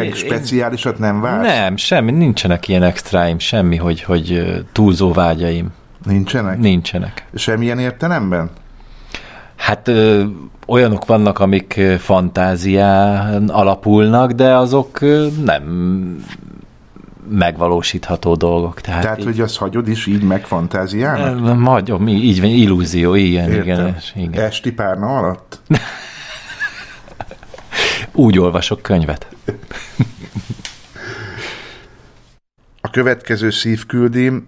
Ilyen 0.02 0.14
speciálisat 0.14 1.00
nem 1.00 1.22
vársz? 1.22 1.48
Nem, 1.48 1.76
semmi, 1.78 2.12
nincsenek 2.12 2.68
ilyen 2.68 2.84
extráim, 2.84 3.40
semmi, 3.40 3.76
hogy, 3.76 4.04
hogy 4.04 4.44
túlzó 4.72 5.12
vágyaim. 5.12 5.72
Nincsenek? 6.06 6.58
Nincsenek. 6.58 7.26
Semmilyen 7.36 7.80
értelemben? 7.80 8.50
Hát 9.56 9.88
ö, 9.88 10.24
olyanok 10.68 11.06
vannak, 11.06 11.40
amik 11.40 11.82
fantázián 12.00 13.50
alapulnak, 13.50 14.32
de 14.32 14.56
azok 14.56 15.02
ö, 15.02 15.28
nem 15.46 15.64
megvalósítható 17.30 18.36
dolgok. 18.36 18.82
Tehát, 18.82 19.02
Tehát, 19.02 19.20
így, 19.20 19.26
hogy 19.26 19.40
azt 19.42 19.58
hagyod 19.58 19.88
is 19.88 20.06
így 20.06 20.24
meg 20.24 20.46
fantáziának? 20.46 22.00
Mi, 22.00 22.12
így 22.12 22.42
van, 22.42 22.50
illúzió, 22.50 23.16
igen, 23.16 23.52
igen, 23.52 23.66
Értem. 23.66 23.96
igen. 24.16 24.44
Esti 24.44 24.72
párna 24.72 25.18
alatt? 25.18 25.62
Úgy 28.12 28.40
olvasok 28.40 28.82
könyvet. 28.82 29.28
A 32.82 32.90
következő 32.90 33.50
szívküldim, 33.50 34.48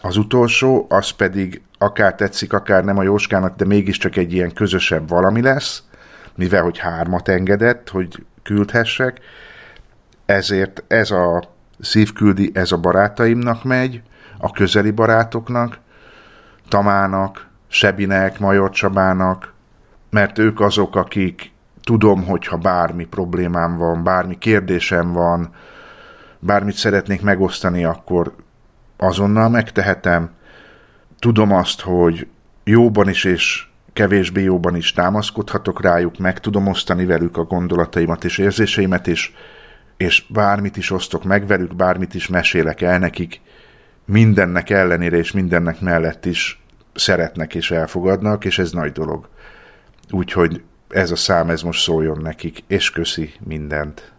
az 0.00 0.16
utolsó, 0.16 0.86
az 0.88 1.10
pedig 1.10 1.62
akár 1.78 2.14
tetszik, 2.14 2.52
akár 2.52 2.84
nem 2.84 2.98
a 2.98 3.02
Jóskának, 3.02 3.56
de 3.56 3.64
mégiscsak 3.64 4.16
egy 4.16 4.32
ilyen 4.32 4.52
közösebb 4.52 5.08
valami 5.08 5.42
lesz, 5.42 5.82
mivel 6.34 6.62
hogy 6.62 6.78
hármat 6.78 7.28
engedett, 7.28 7.88
hogy 7.88 8.24
küldhessek, 8.42 9.20
ezért 10.26 10.84
ez 10.86 11.10
a 11.10 11.42
szívküldi, 11.80 12.50
ez 12.54 12.72
a 12.72 12.76
barátaimnak 12.76 13.64
megy, 13.64 14.02
a 14.38 14.50
közeli 14.50 14.90
barátoknak, 14.90 15.78
Tamának, 16.68 17.46
Sebinek, 17.68 18.38
Major 18.38 18.70
Csabának, 18.70 19.52
mert 20.10 20.38
ők 20.38 20.60
azok, 20.60 20.96
akik 20.96 21.50
tudom, 21.82 22.24
hogyha 22.24 22.56
bármi 22.56 23.04
problémám 23.04 23.76
van, 23.76 24.04
bármi 24.04 24.38
kérdésem 24.38 25.12
van, 25.12 25.54
bármit 26.38 26.74
szeretnék 26.74 27.22
megosztani, 27.22 27.84
akkor 27.84 28.34
azonnal 28.96 29.48
megtehetem. 29.48 30.30
Tudom 31.18 31.52
azt, 31.52 31.80
hogy 31.80 32.26
jóban 32.64 33.08
is 33.08 33.24
és 33.24 33.66
kevésbé 33.92 34.42
jóban 34.42 34.76
is 34.76 34.92
támaszkodhatok 34.92 35.82
rájuk, 35.82 36.18
meg 36.18 36.40
tudom 36.40 36.66
osztani 36.66 37.04
velük 37.04 37.36
a 37.36 37.44
gondolataimat 37.44 38.24
és 38.24 38.38
érzéseimet, 38.38 39.06
és, 39.06 39.32
és 39.96 40.24
bármit 40.28 40.76
is 40.76 40.90
osztok 40.90 41.24
meg 41.24 41.46
velük, 41.46 41.76
bármit 41.76 42.14
is 42.14 42.28
mesélek 42.28 42.80
el 42.80 42.98
nekik, 42.98 43.40
mindennek 44.04 44.70
ellenére 44.70 45.16
és 45.16 45.32
mindennek 45.32 45.80
mellett 45.80 46.24
is 46.26 46.62
szeretnek 46.94 47.54
és 47.54 47.70
elfogadnak, 47.70 48.44
és 48.44 48.58
ez 48.58 48.72
nagy 48.72 48.92
dolog. 48.92 49.28
Úgyhogy 50.10 50.62
ez 50.92 51.10
a 51.10 51.16
szám, 51.16 51.50
ez 51.50 51.62
most 51.62 51.82
szóljon 51.82 52.18
nekik, 52.18 52.64
és 52.66 52.90
köszi 52.90 53.32
mindent. 53.44 54.12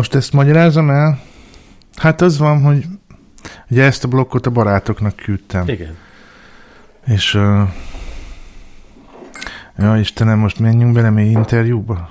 Most 0.00 0.14
ezt 0.14 0.32
magyarázom 0.32 0.90
el? 0.90 1.20
Hát 1.96 2.20
az 2.20 2.38
van, 2.38 2.62
hogy 2.62 2.84
ugye 3.70 3.82
ezt 3.82 4.04
a 4.04 4.08
blokkot 4.08 4.46
a 4.46 4.50
barátoknak 4.50 5.16
küldtem. 5.16 5.68
Igen. 5.68 5.96
És 7.06 7.34
uh, 7.34 7.68
ja, 9.78 9.96
Istenem, 9.96 10.38
most 10.38 10.58
menjünk 10.58 10.92
bele 10.92 11.10
még 11.10 11.30
interjúba? 11.30 12.10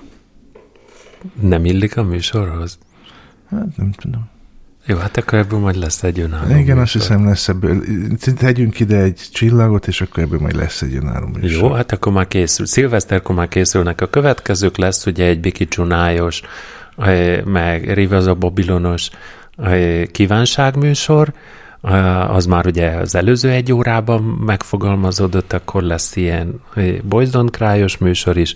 Nem 1.42 1.66
illik 1.66 1.98
a 1.98 2.04
műsorhoz? 2.04 2.78
Hát 3.50 3.78
nem 3.78 3.92
tudom. 3.92 4.30
Jó, 4.86 4.98
hát 4.98 5.18
akkor 5.18 5.40
ebből 5.40 5.60
majd 5.60 5.76
lesz 5.76 6.04
egy 6.04 6.20
önálló 6.20 6.50
Igen, 6.50 6.60
műsor. 6.60 6.80
azt 6.80 6.92
hiszem 6.92 7.26
lesz 7.26 7.48
ebből. 7.48 7.84
Tegyünk 8.38 8.80
ide 8.80 8.98
egy 8.98 9.28
csillagot, 9.32 9.88
és 9.88 10.02
akkor 10.02 10.24
ebből 10.24 10.40
majd 10.40 10.56
lesz 10.56 10.82
egy 10.82 10.96
önálló 10.96 11.28
műsor. 11.28 11.62
Jó, 11.62 11.72
hát 11.72 11.92
akkor 11.92 12.12
már 12.12 12.28
készül. 12.28 12.66
Szilveszterkor 12.66 13.36
már 13.36 13.48
készülnek 13.48 14.02
a 14.02 14.08
következők, 14.08 14.78
lesz 14.78 15.06
ugye 15.06 15.26
egy 15.26 15.40
Biki 15.40 15.68
Csunályos, 15.68 16.42
eh, 16.42 16.48
meg 17.46 17.94
Rivaz 17.94 18.28
a 18.28 18.34
Babilonos 18.34 19.10
eh, 19.58 20.06
kívánságműsor, 20.12 21.34
eh, 21.82 22.36
az 22.36 22.46
már 22.46 22.66
ugye 22.66 22.90
az 22.90 23.16
előző 23.16 23.50
egy 23.50 23.74
órában 23.74 24.22
megfogalmazódott, 24.22 25.54
akkor 25.54 25.84
lesz 25.84 26.16
ilyen 26.16 26.62
eh, 26.76 26.96
Boys 27.04 27.30
Don't 27.32 27.52
Cry-os 27.52 27.98
műsor 27.98 28.38
is, 28.38 28.48